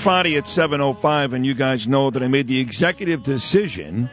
Friday 0.00 0.38
at 0.38 0.44
7.05, 0.44 1.34
and 1.34 1.44
you 1.44 1.52
guys 1.52 1.86
know 1.86 2.08
that 2.08 2.22
I 2.22 2.28
made 2.28 2.46
the 2.46 2.58
executive 2.58 3.22
decision 3.22 4.08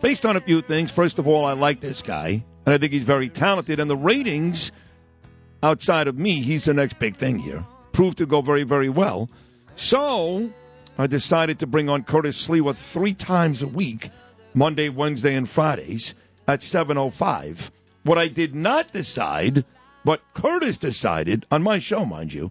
based 0.00 0.24
on 0.24 0.36
a 0.36 0.40
few 0.40 0.62
things. 0.62 0.90
First 0.90 1.18
of 1.18 1.28
all, 1.28 1.44
I 1.44 1.52
like 1.52 1.80
this 1.80 2.00
guy, 2.00 2.42
and 2.64 2.74
I 2.74 2.78
think 2.78 2.94
he's 2.94 3.02
very 3.02 3.28
talented, 3.28 3.78
and 3.78 3.90
the 3.90 3.96
ratings 3.96 4.72
outside 5.62 6.08
of 6.08 6.16
me, 6.18 6.40
he's 6.40 6.64
the 6.64 6.72
next 6.72 6.98
big 6.98 7.14
thing 7.14 7.38
here. 7.38 7.62
Proved 7.92 8.16
to 8.18 8.26
go 8.26 8.40
very, 8.40 8.62
very 8.62 8.88
well. 8.88 9.28
So 9.74 10.50
I 10.96 11.06
decided 11.06 11.58
to 11.58 11.66
bring 11.66 11.90
on 11.90 12.04
Curtis 12.04 12.48
Sliwa 12.48 12.74
three 12.74 13.12
times 13.12 13.60
a 13.60 13.66
week, 13.68 14.08
Monday, 14.54 14.88
Wednesday, 14.88 15.34
and 15.34 15.46
Fridays 15.46 16.14
at 16.46 16.60
7.05. 16.60 17.70
What 18.02 18.16
I 18.16 18.28
did 18.28 18.54
not 18.54 18.92
decide, 18.92 19.66
but 20.06 20.22
Curtis 20.32 20.78
decided, 20.78 21.44
on 21.50 21.62
my 21.62 21.80
show, 21.80 22.06
mind 22.06 22.32
you, 22.32 22.50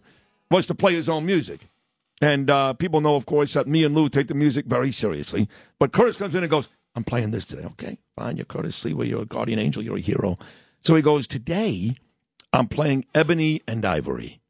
was 0.51 0.67
to 0.67 0.75
play 0.75 0.93
his 0.93 1.09
own 1.09 1.25
music. 1.25 1.67
And 2.21 2.49
uh, 2.49 2.73
people 2.73 3.01
know, 3.01 3.15
of 3.15 3.25
course, 3.25 3.53
that 3.53 3.67
me 3.67 3.83
and 3.83 3.93
Lou 3.93 4.09
take 4.09 4.27
the 4.27 4.33
music 4.33 4.65
very 4.65 4.91
seriously. 4.91 5.47
But 5.79 5.91
Curtis 5.91 6.17
comes 6.17 6.33
in 6.35 6.43
and 6.43 6.49
goes, 6.49 6.67
I'm 6.95 7.03
playing 7.03 7.31
this 7.31 7.45
today. 7.45 7.63
Okay, 7.65 7.99
fine. 8.15 8.37
You're 8.37 8.45
Curtis 8.45 8.83
Sliwa. 8.83 9.07
You're 9.07 9.21
a 9.21 9.25
guardian 9.25 9.59
angel. 9.59 9.83
You're 9.83 9.97
a 9.97 10.01
hero. 10.01 10.35
So 10.81 10.95
he 10.95 11.01
goes, 11.03 11.27
Today, 11.27 11.93
I'm 12.51 12.67
playing 12.67 13.05
Ebony 13.13 13.61
and 13.67 13.85
Ivory. 13.85 14.41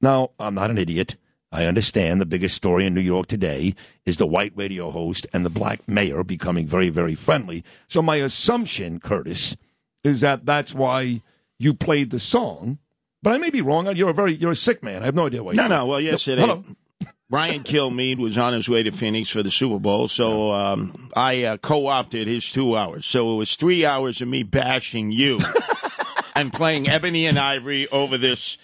Now, 0.00 0.30
I'm 0.38 0.54
not 0.54 0.70
an 0.70 0.78
idiot. 0.78 1.16
I 1.50 1.64
understand 1.64 2.20
the 2.20 2.26
biggest 2.26 2.54
story 2.54 2.86
in 2.86 2.94
New 2.94 3.00
York 3.00 3.26
today 3.26 3.74
is 4.04 4.18
the 4.18 4.26
white 4.26 4.52
radio 4.54 4.90
host 4.90 5.26
and 5.32 5.44
the 5.44 5.50
black 5.50 5.88
mayor 5.88 6.22
becoming 6.22 6.66
very, 6.66 6.90
very 6.90 7.14
friendly. 7.14 7.64
So 7.88 8.02
my 8.02 8.16
assumption, 8.16 9.00
Curtis, 9.00 9.56
is 10.04 10.20
that 10.20 10.44
that's 10.44 10.74
why 10.74 11.22
you 11.58 11.72
played 11.72 12.10
the 12.10 12.18
song. 12.18 12.78
But 13.22 13.32
I 13.32 13.38
may 13.38 13.50
be 13.50 13.62
wrong. 13.62 13.94
You're 13.96 14.10
a 14.10 14.14
very 14.14 14.34
you're 14.34 14.52
a 14.52 14.56
sick 14.56 14.82
man. 14.82 15.02
I 15.02 15.06
have 15.06 15.14
no 15.14 15.26
idea 15.26 15.42
why. 15.42 15.54
No, 15.54 15.66
no. 15.66 15.86
Well, 15.86 16.00
yesterday, 16.00 16.42
Hello. 16.42 16.62
Brian 17.28 17.64
Kilmeade 17.64 18.18
was 18.18 18.38
on 18.38 18.52
his 18.52 18.68
way 18.68 18.84
to 18.84 18.92
Phoenix 18.92 19.28
for 19.28 19.42
the 19.42 19.50
Super 19.50 19.80
Bowl, 19.80 20.06
so 20.06 20.52
um, 20.52 21.10
I 21.16 21.42
uh, 21.42 21.56
co-opted 21.56 22.28
his 22.28 22.52
two 22.52 22.76
hours. 22.76 23.04
So 23.04 23.34
it 23.34 23.36
was 23.36 23.56
three 23.56 23.84
hours 23.84 24.20
of 24.20 24.28
me 24.28 24.44
bashing 24.44 25.10
you 25.10 25.40
and 26.36 26.52
playing 26.52 26.88
Ebony 26.88 27.26
and 27.26 27.36
Ivory 27.36 27.88
over 27.88 28.16
this 28.16 28.58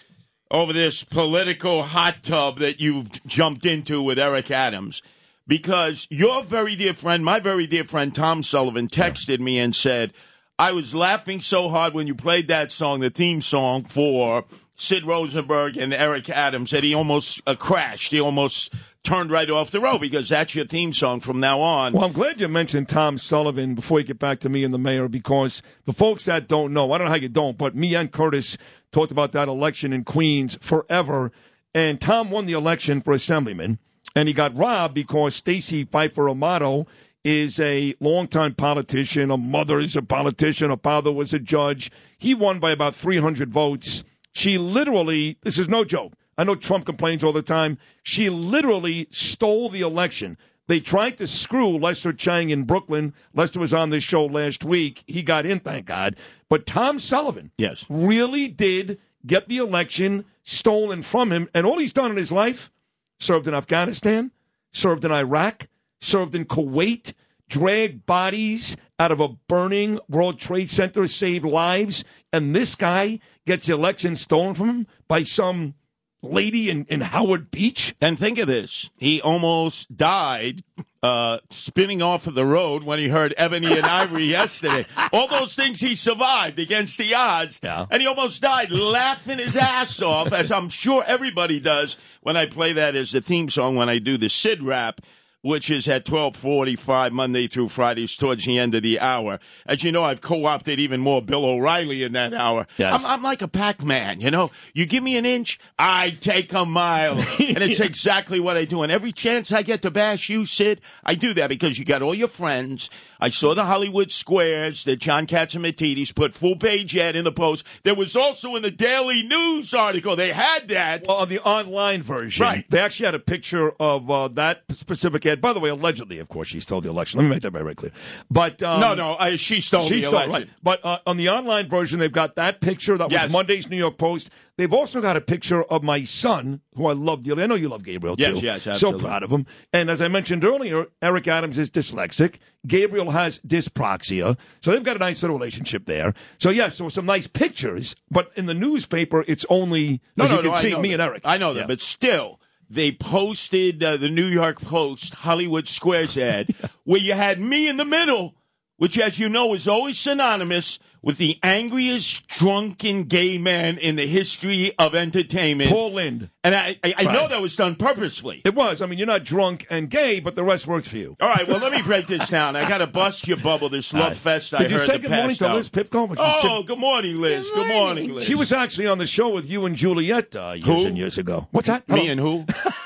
over 0.49 0.73
this 0.73 1.03
political 1.03 1.83
hot 1.83 2.23
tub 2.23 2.59
that 2.59 2.79
you've 2.79 3.11
jumped 3.27 3.67
into 3.67 4.01
with 4.01 4.19
Eric 4.19 4.51
Adams. 4.51 5.03
Because 5.49 6.07
your 6.09 6.45
very 6.45 6.77
dear 6.77 6.95
friend, 6.95 7.25
my 7.25 7.41
very 7.41 7.67
dear 7.67 7.85
friend 7.85 8.15
Tom 8.15 8.45
Sullivan, 8.45 8.87
texted 8.87 9.41
me 9.41 9.59
and 9.59 9.75
said, 9.75 10.13
I 10.59 10.71
was 10.71 10.95
laughing 10.95 11.41
so 11.41 11.69
hard 11.69 11.95
when 11.95 12.07
you 12.07 12.15
played 12.15 12.47
that 12.49 12.71
song, 12.71 13.01
the 13.01 13.11
theme 13.11 13.41
song 13.41 13.83
for 13.85 14.45
Sid 14.83 15.06
Rosenberg 15.06 15.77
and 15.77 15.94
Eric 15.94 16.28
Adams, 16.28 16.72
that 16.72 16.83
he 16.83 16.92
almost 16.92 17.41
uh, 17.47 17.55
crashed. 17.55 18.11
He 18.11 18.20
almost 18.20 18.75
turned 19.05 19.30
right 19.30 19.48
off 19.48 19.70
the 19.70 19.78
road 19.78 20.00
because 20.00 20.28
that's 20.28 20.56
your 20.56 20.64
theme 20.64 20.92
song 20.92 21.20
from 21.20 21.38
now 21.38 21.61
on. 21.61 21.92
Well, 21.92 22.05
I'm 22.05 22.12
glad 22.12 22.41
you 22.41 22.48
mentioned 22.48 22.88
Tom 22.88 23.16
Sullivan 23.16 23.77
before 23.77 24.00
you 24.00 24.06
get 24.06 24.19
back 24.19 24.41
to 24.41 24.48
me 24.48 24.64
and 24.64 24.75
the 24.75 24.78
mayor 24.78 25.08
because 25.08 25.62
the 25.84 25.92
folks 25.92 26.25
that 26.25 26.48
don't 26.48 26.72
know, 26.72 26.91
I 26.91 26.98
don't 26.98 27.06
know 27.06 27.12
how 27.12 27.16
you 27.16 27.28
don't, 27.28 27.56
but 27.56 27.76
me 27.76 27.94
and 27.94 28.10
Curtis 28.10 28.59
talked 28.91 29.12
about 29.12 29.31
that 29.32 29.47
election 29.47 29.92
in 29.92 30.03
Queens 30.03 30.59
forever. 30.60 31.31
And 31.72 32.00
Tom 32.00 32.32
won 32.32 32.47
the 32.47 32.53
election 32.53 33.03
for 33.03 33.15
assemblyman, 33.15 33.78
and 34.16 34.26
he 34.26 34.34
got 34.34 34.56
robbed 34.56 34.94
because 34.94 35.37
Stacey 35.37 35.84
Pheffer 35.84 36.28
Amato 36.28 36.88
is 37.22 37.60
a 37.60 37.94
longtime 38.00 38.56
politician. 38.56 39.31
A 39.31 39.37
mother 39.37 39.78
is 39.78 39.94
a 39.94 40.03
politician. 40.03 40.72
A 40.72 40.76
father 40.76 41.12
was 41.12 41.32
a 41.32 41.38
judge. 41.38 41.92
He 42.19 42.34
won 42.34 42.59
by 42.59 42.72
about 42.72 42.97
300 42.97 43.48
votes. 43.48 44.03
She 44.32 44.59
literally, 44.59 45.38
this 45.43 45.59
is 45.59 45.69
no 45.69 45.84
joke. 45.84 46.15
I 46.38 46.44
know 46.44 46.54
Trump 46.54 46.87
complains 46.87 47.22
all 47.22 47.32
the 47.32 47.43
time. 47.43 47.78
She 48.03 48.28
literally 48.31 49.06
stole 49.10 49.69
the 49.69 49.82
election. 49.82 50.38
They 50.69 50.81
tried 50.81 51.19
to 51.19 51.26
screw 51.26 51.76
Lester 51.76 52.12
Chang 52.12 52.50
in 52.50 52.65
Brooklyn. 52.65 53.12
Lester 53.34 53.60
was 53.60 53.75
on 53.75 53.91
this 53.91 54.04
show 54.04 54.25
last 54.25 54.65
week. 54.65 55.04
He 55.06 55.22
got 55.22 55.44
in, 55.44 55.60
thank 55.60 55.87
God. 55.87 56.16
But 56.48 56.66
Tom 56.66 56.98
Sullivan 56.98 57.50
Yes. 57.59 57.84
really 57.91 58.48
did 58.48 58.98
get 59.26 59.48
the 59.48 59.59
election 59.59 60.25
stolen 60.42 61.03
from 61.03 61.31
him. 61.31 61.48
And 61.53 61.66
all 61.66 61.78
he's 61.78 61.92
done 61.92 62.10
in 62.10 62.16
his 62.16 62.32
life 62.32 62.71
served 63.19 63.47
in 63.47 63.54
Afghanistan, 63.54 64.31
served 64.72 65.04
in 65.04 65.12
Iraq, 65.12 65.69
served 66.00 66.34
in 66.34 66.44
Kuwait, 66.44 67.12
dragged 67.53 68.07
bodies 68.07 68.77
out 68.99 69.13
of 69.13 69.21
a 69.21 69.29
burning 69.29 69.99
World 70.09 70.39
Trade 70.41 70.71
Center, 70.71 71.07
saved 71.07 71.45
lives. 71.45 72.03
And 72.33 72.57
this 72.57 72.75
guy 72.75 73.19
gets 73.47 73.67
the 73.67 73.75
election 73.75 74.17
stolen 74.17 74.55
from 74.55 74.69
him 74.69 74.87
by 75.07 75.23
some 75.23 75.75
lady 76.23 76.71
in, 76.71 76.87
in 76.87 77.01
Howard 77.03 77.51
Beach. 77.51 77.95
And 78.01 78.19
think 78.19 78.39
of 78.39 78.47
this: 78.47 78.91
he 78.97 79.21
almost 79.21 79.95
died 79.95 80.63
uh, 81.03 81.39
spinning 81.51 82.01
off 82.01 82.27
of 82.27 82.35
the 82.35 82.47
road 82.47 82.85
when 82.85 82.99
he 82.99 83.09
heard 83.09 83.35
Ebony 83.37 83.67
and 83.77 83.84
Ivory 83.84 84.25
yesterday. 84.39 84.87
All 85.13 85.29
those 85.29 85.55
things 85.55 85.81
he 85.81 85.95
survived 85.95 86.59
against 86.59 86.97
the 86.97 87.13
odds, 87.15 87.61
Yeah. 87.63 87.87
and 87.91 88.01
he 88.01 88.09
almost 88.09 88.41
died 88.41 88.71
laughing 88.71 89.39
his 89.39 89.57
ass 89.57 90.01
off, 90.01 90.33
as 90.33 90.51
I'm 90.51 90.69
sure 90.71 91.05
everybody 91.07 91.61
does 91.61 91.99
when 92.23 92.37
I 92.37 92.47
play 92.47 92.73
that 92.75 92.95
as 92.97 93.11
the 93.13 93.21
theme 93.21 93.51
song 93.51 93.77
when 93.77 93.89
I 93.91 93.99
do 93.99 94.17
the 94.17 94.29
Sid 94.29 94.63
rap. 94.63 95.01
Which 95.44 95.72
is 95.72 95.88
at 95.88 96.04
twelve 96.04 96.36
forty-five 96.36 97.12
Monday 97.12 97.48
through 97.48 97.69
Fridays 97.70 98.14
towards 98.14 98.44
the 98.44 98.60
end 98.60 98.76
of 98.76 98.84
the 98.84 99.00
hour. 99.00 99.41
As 99.66 99.82
you 99.82 99.91
know, 99.91 100.04
I've 100.04 100.20
co-opted 100.20 100.78
even 100.78 101.00
more 101.00 101.20
Bill 101.20 101.44
O'Reilly 101.44 102.04
in 102.04 102.12
that 102.12 102.32
hour. 102.32 102.64
Yes. 102.78 103.03
I'm, 103.04 103.10
I'm 103.10 103.22
like 103.25 103.42
a 103.42 103.48
Pac-Man, 103.48 104.20
you 104.20 104.30
know. 104.30 104.53
You 104.72 104.86
give 104.86 105.03
me 105.03 105.16
an 105.16 105.26
inch, 105.26 105.58
I 105.76 106.10
take 106.10 106.53
a 106.53 106.64
mile, 106.64 107.14
and 107.41 107.58
it's 107.58 107.80
exactly 107.80 108.38
what 108.38 108.56
I 108.56 108.64
do. 108.64 108.84
And 108.84 108.92
every 108.92 109.10
chance 109.10 109.50
I 109.50 109.62
get 109.62 109.82
to 109.82 109.91
bash 109.91 110.28
you, 110.28 110.47
Sid, 110.47 110.80
I 111.03 111.16
do 111.16 111.34
that 111.34 111.48
because 111.48 111.76
you 111.76 111.84
got 111.84 112.03
all 112.03 112.14
your 112.14 112.28
friends. 112.28 112.88
I 113.19 113.28
saw 113.30 113.53
the 113.53 113.64
Hollywood 113.64 114.12
Squares 114.12 114.84
that 114.84 115.00
John 115.00 115.26
Catsimatidis 115.26 116.14
put 116.14 116.34
full 116.34 116.54
page 116.54 116.97
ad 116.97 117.16
in 117.16 117.24
the 117.24 117.32
post. 117.32 117.66
There 117.82 117.97
was 117.97 118.14
also 118.14 118.54
in 118.54 118.62
the 118.62 118.70
Daily 118.70 119.24
News 119.24 119.74
article. 119.74 120.14
They 120.14 120.30
had 120.32 120.69
that. 120.69 121.04
Well, 121.09 121.16
on 121.16 121.28
the 121.28 121.41
online 121.41 122.03
version, 122.03 122.44
Right. 122.44 122.64
they 122.70 122.78
actually 122.78 123.06
had 123.06 123.16
a 123.16 123.19
picture 123.19 123.72
of 123.80 124.09
uh, 124.09 124.28
that 124.28 124.62
specific 124.70 125.26
ad. 125.26 125.31
By 125.41 125.53
the 125.53 125.60
way, 125.60 125.70
allegedly, 125.70 126.19
of 126.19 126.28
course, 126.28 126.48
she 126.48 126.60
stole 126.60 126.81
the 126.81 126.88
election. 126.91 127.19
Let 127.19 127.25
me 127.25 127.31
make 127.31 127.43
that 127.43 127.53
very, 127.53 127.65
very 127.65 127.75
clear. 127.75 127.93
But 128.31 128.62
um, 128.62 128.81
no, 128.81 128.94
no, 128.94 129.16
I, 129.19 129.37
she 129.37 129.60
stole 129.60 129.87
she 129.87 129.97
the 129.97 130.03
stole 130.09 130.20
election. 130.22 130.32
right. 130.48 130.48
But 130.62 130.84
uh, 130.84 130.98
on 131.06 131.16
the 131.16 131.28
online 131.31 131.69
version, 131.69 131.98
they've 131.98 132.10
got 132.12 132.37
that 132.37 132.60
picture 132.60 132.98
that 132.98 133.10
Yes. 133.10 133.25
was 133.25 133.32
Monday's 133.32 133.69
New 133.69 133.76
York 133.76 133.98
Post. 133.98 134.31
They've 134.59 134.72
also 134.72 135.00
got 135.00 135.16
a 135.16 135.21
picture 135.21 135.62
of 135.65 135.82
my 135.82 136.04
son, 136.04 136.60
who 136.75 136.87
I 136.87 136.92
love 136.92 137.22
dearly. 137.22 137.42
I 137.42 137.47
know 137.47 137.54
you 137.54 137.69
love 137.71 137.84
Gabriel 137.84 138.16
Yes, 138.19 138.38
too. 138.38 138.44
yes, 138.47 138.62
So 138.65 138.71
absolutely. 138.72 139.00
So 139.00 139.06
proud 139.06 139.22
of 139.22 139.31
him. 139.31 139.47
And 139.72 139.88
as 139.91 140.03
I 140.03 140.09
mentioned 140.09 140.44
earlier, 140.44 140.87
Eric 141.00 141.26
Adams 141.26 141.59
is 141.59 141.71
dyslexic. 141.71 142.37
Gabriel 142.66 143.10
has 143.10 143.41
dyspraxia. 143.41 144.37
So 144.60 144.72
they've 144.72 144.84
got 144.84 144.97
a 144.97 145.00
nice 145.00 145.22
little 145.22 145.37
relationship 145.38 145.87
there. 145.87 146.15
So 146.38 146.50
yes, 146.50 146.76
so 146.76 146.88
some 146.88 147.06
nice 147.06 147.26
pictures. 147.26 147.97
But 148.10 148.31
in 148.37 148.47
the 148.47 148.54
newspaper, 148.54 149.25
it's 149.26 149.47
only 149.48 150.00
No, 150.16 150.26
no, 150.26 150.34
you 150.37 150.42
can 150.42 150.50
no, 150.53 150.56
see 150.56 150.75
me 150.76 150.92
and 150.92 151.00
Eric. 151.03 151.22
I 151.25 151.38
know 151.38 151.54
that, 151.54 151.60
Yeah. 151.60 151.66
but 151.66 151.81
still, 151.81 152.38
they 152.72 152.91
posted 152.91 153.84
uh, 153.84 153.99
the 153.99 154.09
New 154.09 154.27
York 154.27 154.60
Post 154.60 155.13
Hollywood 155.15 155.69
Squares 155.69 156.16
ad 156.16 156.48
where 156.84 157.01
you 157.01 157.13
had 157.13 157.39
me 157.39 157.69
in 157.69 157.77
the 157.77 157.84
middle, 157.84 158.34
which, 158.78 158.98
as 158.98 159.19
you 159.19 159.28
know, 159.28 159.53
is 159.53 159.69
always 159.69 159.98
synonymous 159.98 160.78
with 161.03 161.19
the 161.19 161.39
angriest 161.43 162.27
drunken 162.28 163.04
gay 163.04 163.37
man 163.39 163.77
in 163.78 163.97
the 163.97 164.07
history 164.07 164.72
of 164.78 164.95
entertainment. 164.95 165.71
Paul 165.71 165.95
Lynde. 165.95 166.31
and 166.45 166.54
I, 166.54 166.78
I, 166.84 166.95
I 166.99 167.03
know 167.04 167.28
that 167.28 167.43
was 167.43 167.57
done 167.57 167.75
purposely. 167.75 168.43
It 168.45 168.54
was. 168.54 168.81
I 168.81 168.87
mean, 168.87 168.99
you're 168.99 169.07
not 169.07 169.25
drunk 169.25 169.66
and 169.69 169.91
gay, 169.91 170.21
but 170.21 170.34
the 170.34 170.45
rest 170.45 170.66
works 170.66 170.89
for 170.89 170.97
you. 170.97 171.16
All 171.21 171.28
right, 171.28 171.47
well, 171.47 171.59
let 171.59 171.72
me 171.72 171.83
break 171.83 172.07
this 172.07 172.28
down. 172.28 172.57
I 172.57 172.69
got 172.69 172.78
to 172.78 172.87
bust 172.87 173.27
your 173.27 173.39
bubble. 173.39 173.69
This 173.69 173.93
love 173.93 174.16
fest 174.16 174.54
I 174.54 174.59
Did 174.59 174.71
you 174.71 174.78
heard 174.78 174.87
say 174.87 174.93
the 174.97 175.03
good 175.03 175.10
morning 175.10 175.37
to 175.37 175.49
hour. 175.49 175.54
Liz 175.57 175.69
Pipko? 175.69 176.15
Oh, 176.16 176.59
said- 176.59 176.66
good 176.66 176.78
morning, 176.78 177.21
Liz. 177.21 177.51
Good 177.51 177.69
morning, 177.69 178.15
Liz. 178.15 178.25
She 178.25 178.34
was 178.34 178.53
actually 178.53 178.87
on 178.87 178.98
the 178.98 179.07
show 179.07 179.28
with 179.28 179.48
you 179.51 179.66
and 179.66 179.75
Juliet 179.77 180.37
uh, 180.37 180.53
years 180.55 180.66
Who? 180.66 180.87
and 180.87 180.97
years 180.97 181.19
ago. 181.19 181.48
What's 181.51 181.66
that? 181.69 181.89
me 181.89 182.09
and 182.09 182.21
who? 182.21 182.47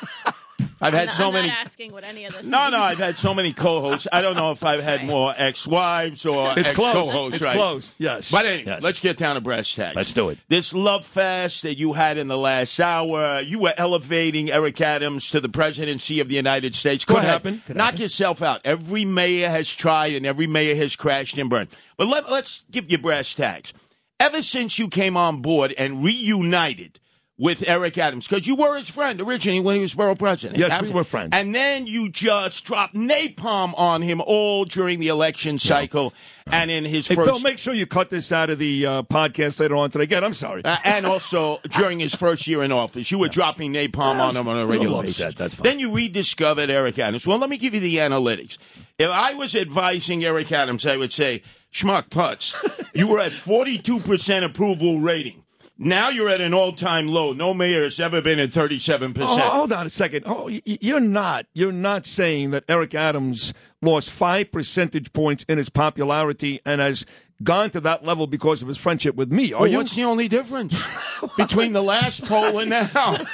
I've 0.81 0.93
had 0.93 1.05
I'm, 1.08 1.11
so 1.14 1.28
I'm 1.28 1.32
many. 1.34 1.49
not 1.49 1.58
asking 1.58 1.93
what 1.93 2.05
any 2.05 2.25
of 2.26 2.34
this. 2.34 2.44
No, 2.46 2.58
means. 2.61 2.73
no, 2.73 2.78
I've 2.78 2.99
had 2.99 3.17
so 3.17 3.32
many 3.32 3.52
co-hosts. 3.55 4.06
I 4.12 4.20
don't 4.20 4.37
know 4.37 4.50
if 4.50 4.62
I've 4.62 4.82
had 4.82 5.00
Right. 5.00 5.06
more 5.06 5.34
ex-wives 5.37 6.26
or 6.26 6.52
It's 6.56 6.69
ex-co-hosts. 6.70 7.37
It's 7.37 7.44
right? 7.44 7.56
close. 7.56 7.94
Yes. 7.99 8.31
But 8.31 8.44
anyway, 8.46 8.64
Yes. 8.67 8.82
let's 8.82 9.00
get 9.00 9.17
down 9.17 9.37
to 9.37 9.40
brass 9.40 9.73
tags. 9.75 9.96
Let's 9.96 10.12
do 10.12 10.28
it. 10.28 10.38
This 10.49 10.75
love 10.75 11.06
fest 11.06 11.62
that 11.62 11.78
you 11.78 11.94
had 11.94 12.19
in 12.19 12.28
the 12.28 12.37
last 12.37 12.78
hour, 12.78 13.40
you 13.40 13.58
were 13.58 13.73
elevating 13.76 14.50
Eric 14.50 14.81
Adams 14.81 15.31
to 15.31 15.40
the 15.40 15.49
presidency 15.49 16.20
of 16.20 16.28
the 16.28 16.34
United 16.34 16.75
States. 16.75 17.05
Go 17.05 17.14
Could 17.14 17.20
ahead. 17.23 17.32
happen. 17.32 17.62
Could 17.67 17.76
Knock 17.76 17.87
happen. 17.87 18.00
yourself 18.02 18.43
out. 18.43 18.61
Every 18.64 19.05
mayor 19.06 19.49
has 19.49 19.73
tried 19.75 20.12
and 20.14 20.26
every 20.26 20.46
mayor 20.46 20.75
has 20.76 20.94
crashed 20.94 21.38
and 21.38 21.49
burned. 21.49 21.69
But 21.96 22.08
let, 22.08 22.31
let's 22.31 22.64
give 22.70 22.90
you 22.93 22.99
brass 22.99 23.32
tags. 23.32 23.73
Ever 24.20 24.43
since 24.43 24.78
you 24.78 24.88
came 24.88 25.17
on 25.17 25.40
board 25.43 25.75
and 25.78 26.02
reunited 26.05 27.00
with 27.38 27.62
Eric 27.67 27.99
Adams 27.99 28.27
because 28.27 28.47
you 28.47 28.56
were 28.56 28.77
his 28.77 28.88
friend 28.88 29.21
originally 29.21 29.61
when 29.61 29.77
he 29.77 29.83
was 29.83 29.93
borough 29.94 30.15
president. 30.15 30.59
Yes, 30.59 30.81
we 30.81 30.91
were 30.91 31.05
friends. 31.05 31.31
And 31.33 31.55
then 31.55 31.87
you 31.87 32.09
just 32.09 32.65
dropped 32.65 32.94
napalm 32.94 33.75
on 33.77 34.00
him 34.00 34.23
all 34.25 34.65
during 34.65 35.00
the 35.00 35.09
election 35.09 35.59
cycle 35.59 36.15
and 36.50 36.71
in 36.71 36.85
his 36.85 37.06
Hey, 37.09 37.15
first. 37.15 37.29
Phil, 37.31 37.41
make 37.41 37.59
sure 37.59 37.75
you 37.75 37.87
cut 37.87 38.09
this 38.09 38.33
out 38.33 38.49
of 38.49 38.59
the 38.59 38.87
uh, 38.87 39.03
podcast 39.03 39.61
later 39.61 39.77
on 39.77 39.91
today. 39.91 40.05
Again, 40.05 40.25
I'm 40.25 40.33
sorry. 40.33 40.65
Uh, 40.65 40.79
and 40.85 41.05
also 41.05 41.59
during 41.71 42.00
his 42.00 42.15
first 42.15 42.47
year 42.47 42.62
in 42.62 42.73
office, 42.73 43.11
you 43.11 43.19
were 43.19 43.29
dropping 43.29 43.73
napalm 43.75 44.19
on 44.19 44.35
him 44.35 44.49
on 44.49 44.56
a 44.56 44.67
regular 44.67 45.03
basis. 45.03 45.35
that's 45.35 45.55
fine. 45.56 45.62
Then 45.62 45.79
you 45.79 45.94
rediscovered 45.94 46.71
Eric 46.71 46.99
Adams. 46.99 47.27
Well, 47.27 47.38
let 47.38 47.50
me 47.50 47.59
give 47.59 47.75
you 47.75 47.81
the 47.81 47.97
analytics. 47.97 48.56
If 48.99 49.11
I 49.11 49.35
was 49.35 49.55
advising 49.55 50.25
Eric 50.25 50.50
Adams, 50.53 50.87
I 50.87 50.97
would 50.97 51.12
say, 51.12 51.43
Schmuck 51.71 52.09
Putz, 52.09 52.55
you 52.94 53.09
were 53.09 53.19
at 53.21 53.33
42% 53.33 54.43
approval 54.43 55.00
rating. 55.00 55.43
Now 55.78 56.08
you're 56.08 56.31
at 56.31 56.40
an 56.40 56.55
all-time 56.55 57.06
low. 57.06 57.32
No 57.34 57.52
mayor 57.52 57.82
has 57.82 58.00
ever 58.00 58.23
been 58.23 58.38
at 58.38 58.49
37%. 58.49 59.14
Oh, 59.19 59.37
hold 59.38 59.73
on 59.73 59.87
a 59.87 59.90
second. 59.90 60.23
Oh, 60.26 60.44
y- 60.46 60.62
y- 60.67 60.78
you're 60.81 61.00
not. 61.00 61.44
You're 61.52 61.70
not 61.73 62.06
saying 62.06 62.50
that 62.52 62.64
Eric 62.69 62.94
Adams 62.94 63.52
lost 63.82 64.11
five 64.11 64.50
percentage 64.50 65.12
points 65.12 65.44
in 65.49 65.58
his 65.58 65.69
popularity 65.69 66.61
and 66.64 66.81
has 66.81 67.05
gone 67.43 67.69
to 67.70 67.81
that 67.81 68.02
level 68.05 68.26
because 68.26 68.62
of 68.62 68.69
his 68.69 68.78
friendship 68.78 69.17
with 69.17 69.31
me. 69.31 69.52
Are 69.52 69.61
Well, 69.61 69.70
you? 69.70 69.76
what's 69.76 69.94
the 69.94 70.05
only 70.05 70.28
difference 70.28 70.82
between 71.37 71.75
the 71.75 71.82
last 71.82 72.25
poll 72.25 72.58
and 72.58 72.70
now? 72.70 73.19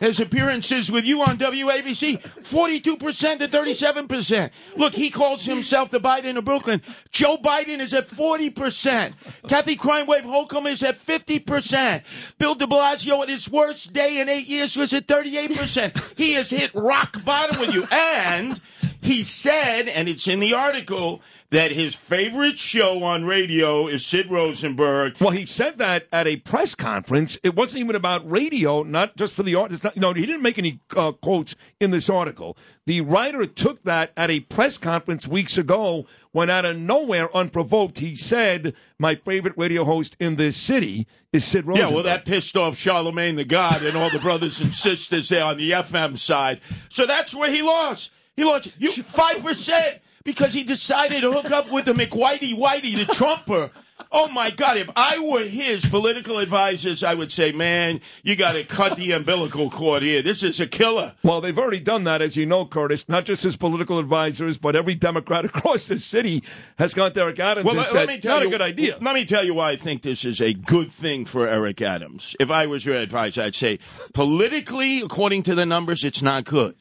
His 0.00 0.20
appearances 0.20 0.90
with 0.90 1.04
you 1.04 1.22
on 1.22 1.38
WABC, 1.38 2.20
42% 2.20 3.38
to 3.38 3.48
37%. 3.48 4.50
Look, 4.76 4.94
he 4.94 5.10
calls 5.10 5.44
himself 5.44 5.90
the 5.90 6.00
Biden 6.00 6.36
of 6.36 6.44
Brooklyn. 6.44 6.82
Joe 7.10 7.38
Biden 7.38 7.80
is 7.80 7.94
at 7.94 8.06
40%. 8.06 9.14
Kathy 9.48 9.76
Crimewave 9.76 10.24
Hochul 10.24 10.66
is 10.66 10.82
at 10.82 10.96
50%. 10.96 12.02
Bill 12.38 12.54
de 12.54 12.66
Blasio 12.66 13.22
at 13.22 13.28
his 13.28 13.50
worst 13.50 13.92
day 13.92 14.20
in 14.20 14.28
eight 14.28 14.48
years 14.48 14.76
was 14.76 14.92
at 14.92 15.06
38%. 15.06 16.18
He 16.18 16.32
has 16.34 16.50
hit 16.50 16.74
rock 16.74 17.24
bottom 17.24 17.60
with 17.60 17.74
you. 17.74 17.86
And 17.90 18.60
he 19.00 19.24
said, 19.24 19.88
and 19.88 20.08
it's 20.08 20.28
in 20.28 20.40
the 20.40 20.54
article, 20.54 21.22
that 21.50 21.72
his 21.72 21.94
favorite 21.94 22.58
show 22.58 23.02
on 23.04 23.24
radio 23.24 23.86
is 23.86 24.04
Sid 24.04 24.30
Rosenberg. 24.30 25.16
Well, 25.20 25.30
he 25.30 25.46
said 25.46 25.78
that 25.78 26.08
at 26.12 26.26
a 26.26 26.36
press 26.38 26.74
conference. 26.74 27.38
It 27.42 27.54
wasn't 27.54 27.80
even 27.84 27.94
about 27.94 28.28
radio, 28.28 28.82
not 28.82 29.16
just 29.16 29.32
for 29.32 29.42
the 29.42 29.54
art. 29.54 29.72
It's 29.72 29.84
not, 29.84 29.94
you 29.94 30.00
know, 30.00 30.12
he 30.12 30.26
didn't 30.26 30.42
make 30.42 30.58
any 30.58 30.80
uh, 30.96 31.12
quotes 31.12 31.54
in 31.80 31.92
this 31.92 32.10
article. 32.10 32.56
The 32.86 33.00
writer 33.00 33.46
took 33.46 33.82
that 33.82 34.12
at 34.16 34.30
a 34.30 34.40
press 34.40 34.78
conference 34.78 35.28
weeks 35.28 35.56
ago 35.56 36.06
when, 36.32 36.50
out 36.50 36.64
of 36.64 36.76
nowhere, 36.76 37.34
unprovoked, 37.34 37.98
he 37.98 38.14
said, 38.14 38.74
"My 38.98 39.14
favorite 39.14 39.54
radio 39.56 39.84
host 39.84 40.16
in 40.18 40.36
this 40.36 40.56
city 40.56 41.06
is 41.32 41.44
Sid 41.44 41.66
Rosenberg." 41.66 41.90
Yeah, 41.90 41.94
well, 41.94 42.04
that 42.04 42.24
pissed 42.24 42.56
off 42.56 42.76
Charlemagne 42.76 43.36
the 43.36 43.44
God 43.44 43.82
and 43.82 43.96
all 43.96 44.10
the 44.10 44.18
brothers 44.18 44.60
and 44.60 44.74
sisters 44.74 45.28
there 45.28 45.44
on 45.44 45.56
the 45.56 45.70
FM 45.70 46.18
side. 46.18 46.60
So 46.88 47.06
that's 47.06 47.34
where 47.34 47.50
he 47.50 47.62
lost. 47.62 48.10
He 48.36 48.44
lost 48.44 48.68
you 48.78 48.90
five 48.90 49.42
percent 49.42 50.00
because 50.26 50.52
he 50.52 50.64
decided 50.64 51.22
to 51.22 51.32
hook 51.32 51.50
up 51.50 51.70
with 51.70 51.86
the 51.86 51.94
McWhitey 51.94 52.54
Whitey, 52.54 53.06
the 53.06 53.14
Trumper. 53.14 53.70
Oh 54.12 54.28
my 54.28 54.50
God! 54.50 54.76
If 54.76 54.90
I 54.94 55.18
were 55.18 55.44
his 55.44 55.86
political 55.86 56.38
advisors, 56.38 57.02
I 57.02 57.14
would 57.14 57.32
say, 57.32 57.50
"Man, 57.50 58.00
you 58.22 58.36
got 58.36 58.52
to 58.52 58.62
cut 58.62 58.96
the 58.96 59.12
umbilical 59.12 59.70
cord 59.70 60.02
here. 60.02 60.20
This 60.20 60.42
is 60.42 60.60
a 60.60 60.66
killer." 60.66 61.14
Well, 61.22 61.40
they've 61.40 61.56
already 61.56 61.80
done 61.80 62.04
that, 62.04 62.20
as 62.20 62.36
you 62.36 62.44
know, 62.44 62.66
Curtis. 62.66 63.08
Not 63.08 63.24
just 63.24 63.42
his 63.42 63.56
political 63.56 63.98
advisors, 63.98 64.58
but 64.58 64.76
every 64.76 64.94
Democrat 64.94 65.44
across 65.46 65.86
the 65.86 65.98
city 65.98 66.44
has 66.78 66.92
gone 66.92 67.12
to 67.12 67.22
Eric 67.22 67.40
Adams 67.40 67.66
and 67.66 67.78
let, 67.78 67.88
said, 67.88 67.96
let 67.96 68.08
me 68.08 68.18
tell 68.18 68.36
"Not 68.36 68.42
you, 68.42 68.48
a 68.48 68.50
good 68.50 68.62
idea." 68.62 68.98
Let 69.00 69.14
me 69.14 69.24
tell 69.24 69.44
you 69.44 69.54
why 69.54 69.70
I 69.70 69.76
think 69.76 70.02
this 70.02 70.26
is 70.26 70.42
a 70.42 70.52
good 70.52 70.92
thing 70.92 71.24
for 71.24 71.48
Eric 71.48 71.80
Adams. 71.80 72.36
If 72.38 72.50
I 72.50 72.66
was 72.66 72.84
your 72.84 72.96
advisor, 72.96 73.42
I'd 73.42 73.54
say 73.54 73.78
politically, 74.12 75.00
according 75.00 75.44
to 75.44 75.54
the 75.54 75.64
numbers, 75.64 76.04
it's 76.04 76.22
not 76.22 76.44
good. 76.44 76.74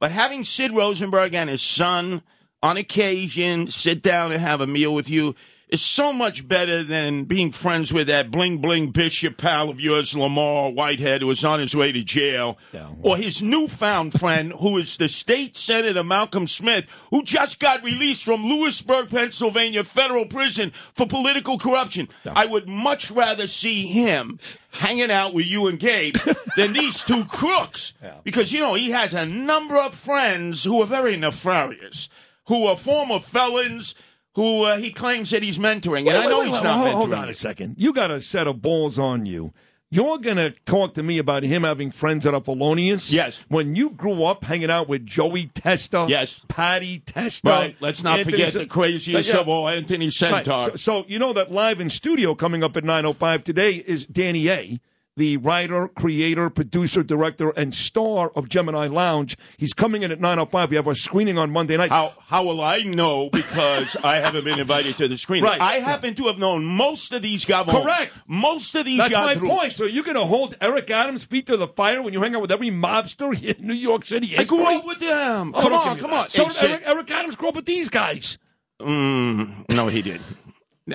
But 0.00 0.10
having 0.10 0.42
Sid 0.42 0.72
Rosenberg 0.72 1.34
and 1.34 1.50
his 1.50 1.62
son 1.62 2.22
on 2.62 2.76
occasion 2.76 3.68
sit 3.68 4.02
down 4.02 4.32
and 4.32 4.40
have 4.40 4.60
a 4.60 4.66
meal 4.66 4.94
with 4.94 5.08
you 5.10 5.34
is 5.68 5.82
so 5.82 6.12
much 6.12 6.46
better 6.46 6.84
than 6.84 7.24
being 7.24 7.50
friends 7.50 7.92
with 7.92 8.06
that 8.06 8.30
bling 8.30 8.58
bling 8.58 8.88
bishop 8.90 9.36
pal 9.36 9.68
of 9.68 9.80
yours, 9.80 10.16
Lamar 10.16 10.70
Whitehead, 10.70 11.22
who 11.22 11.30
is 11.32 11.44
on 11.44 11.58
his 11.58 11.74
way 11.74 11.90
to 11.90 12.04
jail, 12.04 12.56
or 13.02 13.16
his 13.16 13.42
newfound 13.42 14.12
friend, 14.18 14.52
who 14.60 14.78
is 14.78 14.96
the 14.96 15.08
state 15.08 15.56
senator 15.56 16.04
Malcolm 16.04 16.46
Smith, 16.46 16.88
who 17.10 17.24
just 17.24 17.58
got 17.58 17.82
released 17.82 18.22
from 18.24 18.44
Lewisburg, 18.46 19.10
Pennsylvania 19.10 19.82
federal 19.82 20.26
prison 20.26 20.70
for 20.70 21.04
political 21.06 21.58
corruption. 21.58 22.08
I 22.24 22.46
would 22.46 22.68
much 22.68 23.10
rather 23.10 23.48
see 23.48 23.88
him 23.88 24.38
hanging 24.70 25.10
out 25.10 25.34
with 25.34 25.46
you 25.46 25.66
and 25.66 25.80
Gabe 25.80 26.14
than 26.56 26.74
these 26.74 27.02
two 27.02 27.24
crooks, 27.24 27.92
because 28.22 28.52
you 28.52 28.60
know 28.60 28.74
he 28.74 28.90
has 28.92 29.14
a 29.14 29.26
number 29.26 29.76
of 29.76 29.94
friends 29.96 30.62
who 30.62 30.80
are 30.80 30.86
very 30.86 31.16
nefarious, 31.16 32.08
who 32.48 32.66
are 32.66 32.76
former 32.76 33.18
felons 33.20 33.94
who 34.34 34.64
uh, 34.64 34.76
he 34.76 34.90
claims 34.90 35.30
that 35.30 35.42
he's 35.42 35.58
mentoring. 35.58 36.00
And 36.08 36.10
I 36.18 36.26
know 36.26 36.40
Wait, 36.40 36.46
he's 36.48 36.54
wait, 36.56 36.64
not 36.64 36.76
hold, 36.76 36.88
mentoring. 36.88 36.92
hold 36.92 37.14
on 37.14 37.28
a 37.30 37.34
second. 37.34 37.76
You 37.78 37.92
got 37.94 38.10
a 38.10 38.20
set 38.20 38.46
of 38.46 38.60
balls 38.60 38.98
on 38.98 39.24
you. 39.26 39.52
You're 39.88 40.18
going 40.18 40.36
to 40.36 40.50
talk 40.66 40.94
to 40.94 41.02
me 41.02 41.16
about 41.18 41.44
him 41.44 41.62
having 41.62 41.92
friends 41.92 42.24
that 42.24 42.34
are 42.34 42.42
felonious? 42.42 43.12
Yes. 43.12 43.44
When 43.48 43.76
you 43.76 43.90
grew 43.90 44.24
up 44.24 44.44
hanging 44.44 44.70
out 44.70 44.88
with 44.88 45.06
Joey 45.06 45.46
Testa, 45.46 46.06
Yes. 46.08 46.44
Patty 46.48 46.98
Testa, 46.98 47.48
Right. 47.48 47.76
Let's 47.80 48.02
not 48.02 48.18
Anthony 48.18 48.32
forget 48.32 48.52
Sa- 48.52 48.58
the 48.58 48.66
craziest 48.66 49.32
Yeah. 49.32 49.40
of 49.40 49.48
all, 49.48 49.68
Anthony 49.68 50.10
Right. 50.20 50.44
So, 50.44 50.72
so 50.74 51.04
you 51.06 51.18
know 51.20 51.32
that 51.34 51.52
live 51.52 51.80
in 51.80 51.88
studio 51.88 52.34
coming 52.34 52.64
up 52.64 52.76
at 52.76 52.82
9.05 52.84 53.44
today 53.44 53.76
is 53.86 54.04
Danny 54.06 54.48
A., 54.50 54.80
the 55.16 55.38
writer, 55.38 55.88
creator, 55.88 56.50
producer, 56.50 57.02
director, 57.02 57.50
and 57.50 57.74
star 57.74 58.30
of 58.36 58.48
Gemini 58.48 58.86
Lounge. 58.86 59.36
He's 59.56 59.72
coming 59.72 60.02
in 60.02 60.12
at 60.12 60.20
9.05. 60.20 60.70
We 60.70 60.76
have 60.76 60.86
our 60.86 60.94
screening 60.94 61.38
on 61.38 61.50
Monday 61.50 61.76
night. 61.76 61.90
How 61.90 62.12
how 62.26 62.44
will 62.44 62.60
I 62.60 62.82
know 62.82 63.30
because 63.30 63.96
I 63.96 64.16
haven't 64.16 64.44
been 64.44 64.60
invited 64.60 64.98
to 64.98 65.08
the 65.08 65.16
screening? 65.16 65.48
Right. 65.48 65.60
I 65.60 65.74
happen 65.76 66.14
to 66.16 66.26
have 66.26 66.38
known 66.38 66.64
most 66.64 67.12
of 67.12 67.22
these 67.22 67.44
guys. 67.44 67.66
Correct. 67.66 68.12
Most 68.26 68.74
of 68.74 68.84
these 68.84 68.98
That's 68.98 69.14
my 69.14 69.34
point. 69.34 69.72
So 69.72 69.84
you're 69.84 70.04
going 70.04 70.16
to 70.16 70.26
hold 70.26 70.54
Eric 70.60 70.90
Adams' 70.90 71.24
feet 71.24 71.46
to 71.46 71.56
the 71.56 71.68
fire 71.68 72.02
when 72.02 72.12
you 72.12 72.22
hang 72.22 72.34
out 72.34 72.42
with 72.42 72.52
every 72.52 72.70
mobster 72.70 73.32
in 73.58 73.66
New 73.66 73.74
York 73.74 74.04
City? 74.04 74.36
I 74.36 74.44
grew 74.44 74.64
up 74.64 74.84
with 74.84 75.00
them. 75.00 75.52
Oh, 75.54 75.62
come 75.62 75.72
on, 75.72 75.98
come 75.98 76.12
on. 76.12 76.28
So 76.28 76.48
Eric, 76.62 76.82
Eric 76.84 77.10
Adams 77.10 77.36
grew 77.36 77.48
up 77.48 77.56
with 77.56 77.66
these 77.66 77.88
guys. 77.88 78.38
Mm, 78.80 79.70
no, 79.74 79.88
he 79.88 80.02
did. 80.02 80.20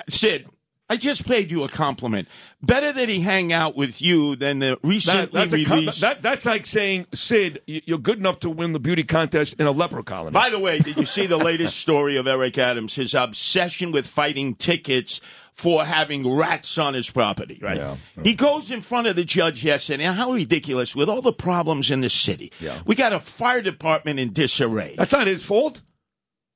Sid, 0.07 0.47
I 0.91 0.97
just 0.97 1.25
paid 1.25 1.49
you 1.51 1.63
a 1.63 1.69
compliment. 1.69 2.27
Better 2.61 2.91
that 2.91 3.07
he 3.07 3.21
hang 3.21 3.53
out 3.53 3.77
with 3.77 4.01
you 4.01 4.35
than 4.35 4.59
the 4.59 4.77
recently 4.83 5.21
That, 5.21 5.31
that's, 5.31 5.53
a 5.53 5.63
com- 5.63 5.79
released. 5.79 6.01
that, 6.01 6.21
that's 6.21 6.45
like 6.45 6.65
saying, 6.65 7.07
Sid, 7.13 7.61
you're 7.65 7.97
good 7.97 8.17
enough 8.17 8.41
to 8.41 8.49
win 8.49 8.73
the 8.73 8.79
beauty 8.79 9.05
contest 9.05 9.55
in 9.57 9.67
a 9.67 9.71
leper 9.71 10.03
colony. 10.03 10.33
By 10.33 10.49
the 10.49 10.59
way, 10.59 10.79
did 10.79 10.97
you 10.97 11.05
see 11.05 11.27
the 11.27 11.37
latest 11.37 11.77
story 11.85 12.17
of 12.17 12.27
Eric 12.27 12.57
Adams? 12.57 12.95
His 12.95 13.13
obsession 13.13 13.93
with 13.93 14.05
fighting 14.05 14.53
tickets 14.53 15.21
for 15.53 15.85
having 15.85 16.29
rats 16.29 16.77
on 16.77 16.93
his 16.93 17.09
property, 17.09 17.57
right? 17.61 17.77
Yeah. 17.77 17.95
He 18.21 18.35
goes 18.35 18.69
in 18.69 18.81
front 18.81 19.07
of 19.07 19.15
the 19.15 19.23
judge 19.23 19.63
yesterday. 19.63 20.03
Now, 20.03 20.11
how 20.11 20.33
ridiculous 20.33 20.93
with 20.93 21.07
all 21.07 21.21
the 21.21 21.31
problems 21.31 21.89
in 21.89 22.01
the 22.01 22.09
city. 22.09 22.51
Yeah. 22.59 22.77
We 22.85 22.95
got 22.95 23.13
a 23.13 23.19
fire 23.21 23.61
department 23.61 24.19
in 24.19 24.33
disarray. 24.33 24.95
That's 24.97 25.13
not 25.13 25.27
his 25.27 25.41
fault. 25.41 25.81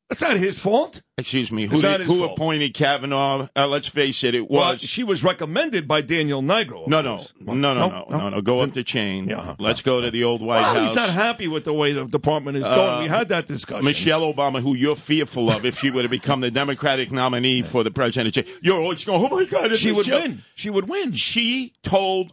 That's 0.10 0.22
not 0.22 0.38
his 0.38 0.60
fault. 0.60 1.02
Excuse 1.18 1.52
me. 1.52 1.66
Who, 1.66 1.82
did, 1.82 2.02
who 2.02 2.24
appointed 2.26 2.76
Kavanagh? 2.76 3.48
Uh, 3.56 3.68
let's 3.68 3.88
face 3.88 4.24
it, 4.24 4.36
it 4.36 4.52
Well, 4.52 4.74
was. 4.74 4.82
she 4.82 5.04
was 5.04 5.24
recommended 5.24 5.88
by 5.88 6.02
Daniel 6.02 6.44
Nigro. 6.44 6.84
of 6.84 6.90
no, 6.90 7.02
no, 7.02 7.18
course. 7.18 7.34
no, 7.40 7.54
no, 7.56 7.74
no, 7.74 8.06
no, 8.12 8.30
no, 8.30 8.42
Go 8.42 8.60
up 8.60 8.72
the 8.74 8.84
chain. 8.84 9.28
Yeah. 9.28 9.56
Let's 9.58 9.82
go 9.82 10.02
to 10.02 10.12
the 10.12 10.24
old 10.24 10.42
White 10.44 10.62
Well, 10.62 10.76
House. 10.76 10.90
he's 10.90 10.96
not 10.96 11.10
happy 11.10 11.48
with 11.48 11.64
the 11.64 11.74
way 11.74 11.94
the 11.94 12.06
department 12.06 12.58
is 12.58 12.64
going. 12.64 13.02
we 13.02 13.08
had 13.08 13.30
that 13.30 13.48
discussion. 13.48 13.84
Michelle 13.84 14.22
Obama, 14.32 14.62
who 14.62 14.76
you're 14.76 14.96
fearful 14.96 15.50
of 15.50 15.66
if 15.66 15.80
she 15.80 15.90
were 15.90 16.04
to 16.04 16.10
become 16.10 16.42
the 16.42 16.52
Democratic 16.52 17.12
nominee 17.12 17.64
for 17.64 17.84
the 17.84 17.90
presidency, 17.92 18.46
you're 18.62 18.80
always 18.80 19.04
going, 19.04 19.26
oh 19.26 19.36
my 19.36 19.46
God, 19.46 19.76
she 19.76 19.92
would 19.92 20.08
win. 20.08 20.44
She 20.54 20.70
would 20.70 20.88
win. 20.88 21.14
She 21.14 21.74
told 21.82 22.32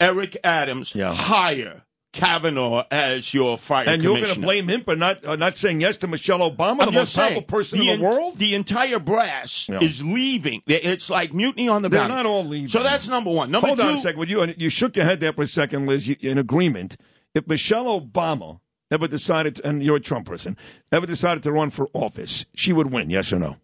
Eric 0.00 0.36
Adams, 0.42 0.92
Yeah. 0.92 1.14
hire 1.14 1.84
Kavanagh 2.12 2.84
as 2.90 3.32
your 3.32 3.56
fire 3.58 3.88
And 3.88 4.02
you're 4.02 4.20
going 4.20 4.34
to 4.34 4.38
blame 4.40 4.68
him 4.68 4.84
for 4.84 4.94
not 4.96 5.24
uh, 5.24 5.36
not 5.36 5.56
saying 5.56 5.80
yes 5.80 5.96
to 5.98 6.06
Michelle 6.06 6.40
Obama, 6.40 6.70
I'm 6.82 6.86
the 6.86 6.92
just 6.92 7.16
most 7.16 7.16
powerful 7.16 7.42
person 7.42 7.78
the 7.78 7.90
in 7.90 8.00
the 8.00 8.06
en- 8.06 8.12
world? 8.16 8.36
The 8.38 8.54
entire 8.54 8.98
brass 8.98 9.68
Yeah. 9.68 9.80
is 9.80 10.04
leaving. 10.04 10.62
It's 10.66 11.08
like 11.10 11.32
mutiny 11.32 11.68
on 11.68 11.82
the 11.82 11.88
They're 11.88 12.00
bounty. 12.00 12.14
not 12.14 12.26
all 12.26 12.44
leaving. 12.44 12.68
So 12.68 12.82
that's 12.82 13.08
number 13.08 13.30
one. 13.30 13.50
Number 13.50 13.68
Hold 13.68 13.78
two, 13.80 13.84
on 13.86 13.94
a 13.94 14.00
second. 14.00 14.18
Would 14.18 14.28
you, 14.30 14.54
you 14.56 14.68
shook 14.68 14.94
your 14.96 15.04
head 15.06 15.20
there 15.20 15.32
for 15.32 15.42
a 15.42 15.46
second, 15.46 15.86
Liz, 15.86 16.06
you, 16.08 16.16
in 16.20 16.38
agreement. 16.38 16.96
If 17.34 17.46
Michelle 17.48 17.98
Obama 18.00 18.60
ever 18.90 19.08
decided, 19.08 19.56
to, 19.56 19.66
and 19.66 19.82
you're 19.82 19.96
a 19.96 20.00
Trump 20.00 20.26
person, 20.26 20.56
ever 20.92 21.06
decided 21.06 21.42
to 21.44 21.52
run 21.52 21.70
for 21.70 21.88
office, 21.94 22.44
she 22.54 22.72
would 22.74 22.92
win, 22.92 23.08
yes 23.08 23.32
or 23.32 23.38
no? 23.38 23.56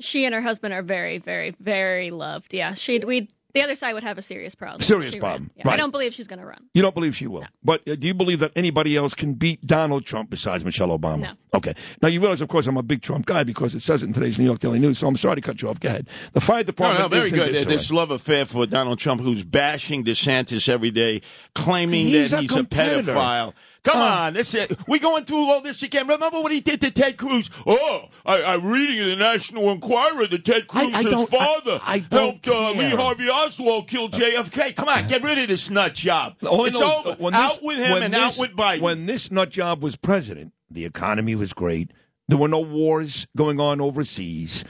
She 0.00 0.24
and 0.26 0.34
her 0.34 0.42
husband 0.42 0.74
are 0.74 0.82
very, 0.82 1.18
very, 1.18 1.54
very 1.60 2.10
loved. 2.10 2.52
Yeah, 2.52 2.74
she 2.74 2.98
we 3.00 3.28
The 3.52 3.62
other 3.62 3.74
side 3.74 3.94
would 3.94 4.02
have 4.02 4.18
a 4.18 4.22
serious 4.22 4.54
problem. 4.54 4.80
Serious 4.80 5.16
problem, 5.16 5.50
Yeah, 5.56 5.68
I 5.68 5.76
don't 5.76 5.90
believe 5.90 6.14
she's 6.14 6.26
going 6.26 6.38
to 6.38 6.46
run. 6.46 6.68
You 6.74 6.82
don't 6.82 6.94
believe 6.94 7.16
she 7.16 7.26
will. 7.26 7.44
But 7.64 7.86
uh, 7.88 7.96
do 7.96 8.06
you 8.06 8.14
believe 8.14 8.40
that 8.40 8.52
anybody 8.56 8.96
else 8.96 9.14
can 9.14 9.34
beat 9.34 9.66
Donald 9.66 10.06
Trump 10.06 10.30
besides 10.30 10.64
Michelle 10.64 10.96
Obama? 10.96 11.20
No. 11.20 11.32
Okay. 11.54 11.74
Now, 12.00 12.08
you 12.08 12.20
realize, 12.20 12.40
of 12.40 12.48
course, 12.48 12.66
I'm 12.66 12.76
a 12.76 12.82
big 12.82 13.02
Trump 13.02 13.26
guy 13.26 13.42
because 13.42 13.74
it 13.74 13.80
says 13.82 14.02
it 14.02 14.06
in 14.06 14.12
today's 14.12 14.38
New 14.38 14.44
York 14.44 14.60
Daily 14.60 14.78
News, 14.78 14.98
so 14.98 15.08
I'm 15.08 15.16
sorry 15.16 15.36
to 15.36 15.40
cut 15.40 15.60
you 15.62 15.68
off. 15.68 15.80
Go 15.80 15.88
ahead. 15.88 16.08
The 16.32 16.40
fire 16.40 16.62
department 16.62 17.04
no, 17.04 17.08
very 17.08 17.26
is 17.26 17.32
good. 17.32 17.48
disarray. 17.48 17.74
This 17.74 17.90
love 17.90 18.10
affair 18.10 18.46
for 18.46 18.66
Donald 18.66 18.98
Trump, 18.98 19.20
who's 19.20 19.42
bashing 19.42 20.04
DeSantis 20.04 20.68
every 20.68 20.90
day, 20.90 21.22
claiming 21.54 22.06
He's 22.06 22.30
that 22.30 22.38
a 22.38 22.42
he's 22.42 22.56
a 22.56 22.62
pedophile. 22.62 23.54
Come 23.82 23.98
on, 23.98 24.34
this 24.34 24.54
is, 24.54 24.68
we 24.86 24.98
going 24.98 25.24
through 25.24 25.48
all 25.50 25.60
this 25.62 25.82
again. 25.82 26.06
Remember 26.06 26.40
what 26.40 26.52
he 26.52 26.60
did 26.60 26.80
to 26.82 26.90
Ted 26.90 27.16
Cruz? 27.16 27.48
Oh, 27.66 28.08
I, 28.26 28.42
I'm 28.42 28.64
reading 28.66 28.98
in 28.98 29.08
the 29.08 29.16
National 29.16 29.70
Enquirer 29.70 30.26
that 30.26 30.44
Ted 30.44 30.64
I- 30.70 30.84
I 30.92 31.02
Cruz's 31.02 31.12
I- 31.32 31.36
father 31.38 31.80
I 31.82 32.04
helped 32.12 32.46
uh, 32.46 32.72
Lee. 32.72 32.90
Harvey 32.90 33.28
Oswald 33.30 33.88
kill 33.88 34.08
JFK. 34.10 34.76
Come 34.76 34.88
on, 34.88 35.06
get 35.08 35.22
rid 35.22 35.38
of 35.38 35.48
this 35.48 35.70
nut 35.70 35.94
job. 35.94 36.34
All 36.46 36.66
it's 36.66 36.78
know 36.78 36.90
is, 36.90 36.98
over. 36.98 37.10
uh, 37.10 37.16
when 37.18 37.34
out 37.34 37.48
this- 37.52 37.58
with 37.62 37.78
him 37.78 38.02
and 38.02 38.12
this- 38.14 38.38
out 38.38 38.48
with 38.48 38.56
Biden. 38.56 38.80
When 38.82 39.06
this 39.06 39.30
nut 39.30 39.50
job 39.50 39.82
was 39.82 39.96
president, 39.96 40.52
the 40.70 40.84
economy 40.84 41.34
was 41.34 41.52
great. 41.52 41.90
There 42.28 42.38
were 42.38 42.48
no 42.48 42.60
wars 42.60 43.26
going 43.36 43.60
on 43.60 43.80
overseas. 43.80 44.62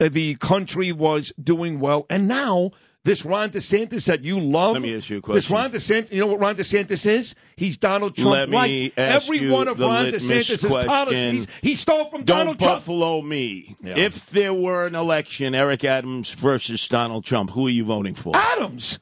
Uh, 0.00 0.08
The 0.10 0.34
country 0.36 0.92
was 0.92 1.32
doing 1.42 1.80
well. 1.80 2.06
And 2.10 2.28
now, 2.28 2.70
this 3.08 3.24
Ron 3.24 3.50
DeSantis 3.50 4.04
that 4.06 4.22
you 4.22 4.38
love. 4.38 4.74
Let 4.74 4.82
me 4.82 4.94
ask 4.96 5.08
you 5.08 5.18
a 5.18 5.20
question. 5.22 5.36
This. 5.38 5.50
Ron 5.50 5.70
DeSantis, 5.70 6.12
you 6.12 6.20
know 6.20 6.26
what 6.26 6.40
Ron 6.40 6.56
DeSantis 6.56 7.06
is? 7.06 7.34
He's 7.56 7.78
Donald 7.78 8.14
Trump. 8.14 8.32
Let 8.32 8.48
me 8.50 8.56
like 8.56 8.92
every 8.98 9.50
one 9.50 9.66
of 9.68 9.80
Ron 9.80 10.06
DeSantis' 10.06 10.86
policies, 10.86 11.46
he 11.62 11.74
stole 11.74 12.04
from 12.10 12.24
Don't 12.24 12.38
Donald 12.38 12.58
Trump. 12.58 12.74
buffalo 12.80 13.22
me. 13.22 13.76
Yeah. 13.82 13.96
If 13.96 14.30
there 14.30 14.52
were 14.52 14.86
an 14.86 14.94
election, 14.94 15.54
Eric 15.54 15.84
Adams 15.84 16.34
versus 16.34 16.86
Donald 16.86 17.24
Trump, 17.24 17.50
who 17.52 17.66
are 17.66 17.70
you 17.70 17.84
voting 17.84 18.14
for? 18.14 18.36
Adams. 18.36 18.98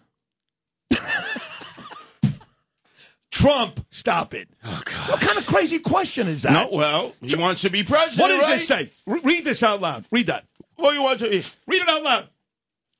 Trump, 3.30 3.84
stop 3.90 4.32
it. 4.32 4.48
Oh, 4.64 4.80
What 5.08 5.20
kind 5.20 5.36
of 5.36 5.46
crazy 5.46 5.78
question 5.78 6.26
is 6.26 6.44
that? 6.44 6.52
No, 6.52 6.74
well, 6.76 7.12
he 7.20 7.36
wants 7.36 7.62
to 7.62 7.70
be 7.70 7.82
president. 7.82 8.20
What 8.20 8.28
does 8.28 8.48
right? 8.48 8.54
this 8.58 8.66
say? 8.68 8.90
Re- 9.04 9.20
read 9.24 9.44
this 9.44 9.62
out 9.62 9.80
loud. 9.82 10.06
Read 10.10 10.28
that. 10.28 10.44
Well, 10.78 10.94
you 10.94 11.02
want 11.02 11.18
to 11.20 11.28
Read 11.66 11.82
it 11.82 11.88
out 11.88 12.02
loud. 12.02 12.22
uh, 12.22 12.26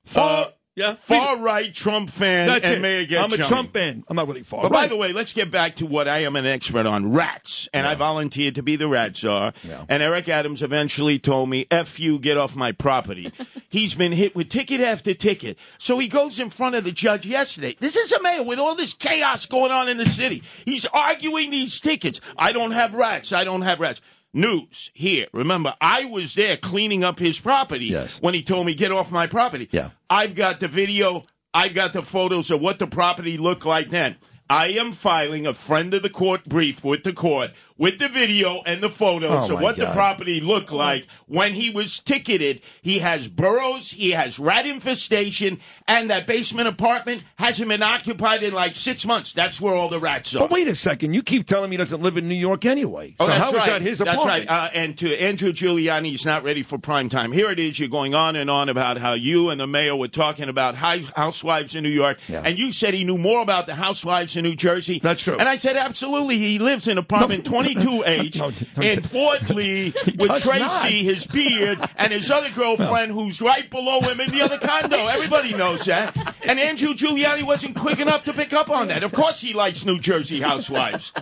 Far, 0.04 0.52
yeah, 0.76 0.92
far 0.92 1.38
right 1.38 1.72
Trump 1.72 2.10
fan 2.10 2.48
That's 2.48 2.66
and 2.66 2.74
it. 2.76 2.80
may 2.82 3.06
get 3.06 3.24
I'm 3.24 3.32
a 3.32 3.36
chummy. 3.38 3.48
Trump 3.48 3.72
fan. 3.72 4.04
I'm 4.08 4.14
not 4.14 4.28
really 4.28 4.42
far. 4.42 4.62
But 4.62 4.72
by 4.72 4.86
the 4.86 4.96
way, 4.96 5.14
let's 5.14 5.32
get 5.32 5.50
back 5.50 5.76
to 5.76 5.86
what 5.86 6.06
I 6.06 6.18
am 6.18 6.36
an 6.36 6.44
expert 6.44 6.84
on 6.84 7.12
rats. 7.12 7.66
And 7.72 7.86
I 7.86 7.94
volunteered 7.94 8.56
to 8.56 8.62
be 8.62 8.76
the 8.76 8.86
rat 8.86 9.16
czar. 9.16 9.54
Yeah. 9.64 9.86
And 9.88 10.02
Eric 10.02 10.28
Adams 10.28 10.62
eventually 10.62 11.18
told 11.18 11.48
me, 11.48 11.66
F 11.70 11.98
you, 11.98 12.18
get 12.18 12.36
off 12.36 12.54
my 12.54 12.72
property. 12.72 13.32
He's 13.70 13.94
been 13.94 14.12
hit 14.12 14.36
with 14.36 14.50
ticket 14.50 14.82
after 14.82 15.14
ticket. 15.14 15.58
So 15.78 15.98
he 15.98 16.08
goes 16.08 16.38
in 16.38 16.50
front 16.50 16.74
of 16.74 16.84
the 16.84 16.92
judge 16.92 17.26
yesterday. 17.26 17.74
This 17.80 17.96
is 17.96 18.12
a 18.12 18.20
mayor 18.22 18.44
with 18.44 18.58
all 18.58 18.74
this 18.74 18.92
chaos 18.92 19.46
going 19.46 19.72
on 19.72 19.88
in 19.88 19.96
the 19.96 20.06
city. 20.06 20.42
He's 20.66 20.84
arguing 20.84 21.50
these 21.50 21.80
tickets. 21.80 22.20
I 22.36 22.52
don't 22.52 22.72
have 22.72 22.94
rats. 22.94 23.32
I 23.32 23.44
don't 23.44 23.62
have 23.62 23.80
rats. 23.80 24.02
News 24.34 24.90
here. 24.94 25.26
Remember, 25.32 25.74
I 25.80 26.04
was 26.04 26.34
there 26.34 26.56
cleaning 26.56 27.02
up 27.04 27.18
his 27.18 27.40
property 27.40 27.86
Yes. 27.86 28.18
when 28.20 28.34
he 28.34 28.42
told 28.42 28.66
me, 28.66 28.74
get 28.74 28.92
off 28.92 29.10
my 29.10 29.26
property. 29.26 29.68
Yeah. 29.72 29.90
I've 30.10 30.34
got 30.34 30.60
the 30.60 30.68
video. 30.68 31.24
I've 31.54 31.74
got 31.74 31.92
the 31.94 32.02
photos 32.02 32.50
of 32.50 32.60
what 32.60 32.78
the 32.78 32.86
property 32.86 33.38
looked 33.38 33.64
like 33.64 33.88
then. 33.88 34.16
I 34.50 34.68
am 34.68 34.92
filing 34.92 35.46
a 35.46 35.54
friend 35.54 35.92
of 35.94 36.02
the 36.02 36.10
court 36.10 36.44
brief 36.44 36.84
with 36.84 37.02
the 37.02 37.12
court 37.12 37.52
with 37.78 37.98
the 37.98 38.08
video 38.08 38.62
and 38.66 38.82
the 38.82 38.88
photos 38.88 39.50
Oh, 39.50 39.54
of 39.54 39.60
what 39.60 39.76
the 39.76 39.86
property 39.92 40.40
looked 40.40 40.72
like 40.72 41.06
when 41.26 41.52
he 41.54 41.70
was 41.70 41.98
ticketed. 41.98 42.60
He 42.82 43.00
has 43.00 43.28
burrows, 43.28 43.90
he 43.90 44.10
has 44.12 44.38
rat 44.38 44.66
infestation, 44.66 45.58
and 45.86 46.10
that 46.10 46.26
basement 46.26 46.68
apartment 46.68 47.24
hasn't 47.38 47.68
been 47.68 47.82
occupied 47.82 48.42
in 48.42 48.54
like 48.54 48.76
six 48.76 49.04
months. 49.04 49.32
That's 49.32 49.60
where 49.60 49.74
all 49.74 49.88
the 49.88 50.00
rats 50.00 50.34
are. 50.34 50.40
But 50.40 50.50
wait 50.50 50.68
a 50.68 50.74
second. 50.74 51.14
You 51.14 51.22
keep 51.22 51.46
telling 51.46 51.70
me 51.70 51.74
he 51.74 51.78
doesn't 51.78 52.00
live 52.02 52.16
in 52.16 52.28
New 52.28 52.34
York 52.34 52.64
anyway. 52.64 53.14
Oh, 53.20 53.26
so 53.26 53.30
that's 53.30 53.42
how 53.42 53.48
is 53.50 53.54
right. 53.56 53.66
that 53.70 53.82
his 53.82 53.98
That's 53.98 54.24
right. 54.24 54.48
Uh, 54.48 54.68
and 54.74 54.96
to 54.98 55.16
Andrew 55.20 55.52
Giuliani, 55.52 56.06
he's 56.10 56.24
not 56.24 56.42
ready 56.44 56.62
for 56.62 56.78
prime 56.78 57.08
time. 57.08 57.32
Here 57.32 57.50
it 57.50 57.58
is. 57.58 57.78
You're 57.78 57.88
going 57.88 58.14
on 58.14 58.36
and 58.36 58.48
on 58.50 58.68
about 58.68 58.98
how 58.98 59.12
you 59.14 59.50
and 59.50 59.60
the 59.60 59.66
mayor 59.66 59.94
were 59.96 60.08
talking 60.08 60.48
about 60.48 60.74
housewives 60.76 61.74
in 61.74 61.82
New 61.82 61.90
York, 61.90 62.18
Yeah. 62.28 62.42
and 62.44 62.58
you 62.58 62.72
said 62.72 62.94
he 62.94 63.04
knew 63.04 63.18
more 63.18 63.42
about 63.42 63.66
the 63.66 63.74
housewives 63.74 64.36
in 64.36 64.44
New 64.44 64.54
Jersey. 64.56 64.98
That's 65.02 65.22
true. 65.22 65.36
And 65.38 65.48
I 65.48 65.56
said, 65.56 65.76
absolutely. 65.76 66.38
He 66.38 66.58
lives 66.58 66.88
in 66.88 66.98
apartment 66.98 67.44
22H 67.74 68.76
No, 68.76 68.82
in 68.82 69.00
Fort 69.02 69.48
Lee 69.50 69.92
with 70.18 70.42
Tracy, 70.42 70.58
not. 70.58 70.86
his 70.90 71.26
beard, 71.26 71.78
and 71.96 72.12
his 72.12 72.30
other 72.30 72.50
girlfriend 72.50 73.12
who's 73.12 73.40
right 73.40 73.68
below 73.70 74.00
him 74.00 74.20
in 74.20 74.30
the 74.30 74.42
other 74.42 74.58
condo. 74.58 75.06
Everybody 75.06 75.54
knows 75.54 75.84
that. 75.84 76.16
And 76.46 76.58
Andrew 76.60 76.94
Giuliani 76.94 77.44
wasn't 77.44 77.76
quick 77.76 77.98
enough 78.00 78.24
to 78.24 78.32
pick 78.32 78.52
up 78.52 78.70
on 78.70 78.88
that. 78.88 79.02
Of 79.02 79.12
course, 79.12 79.40
he 79.40 79.52
likes 79.52 79.84
New 79.84 79.98
Jersey 79.98 80.40
housewives. 80.40 81.12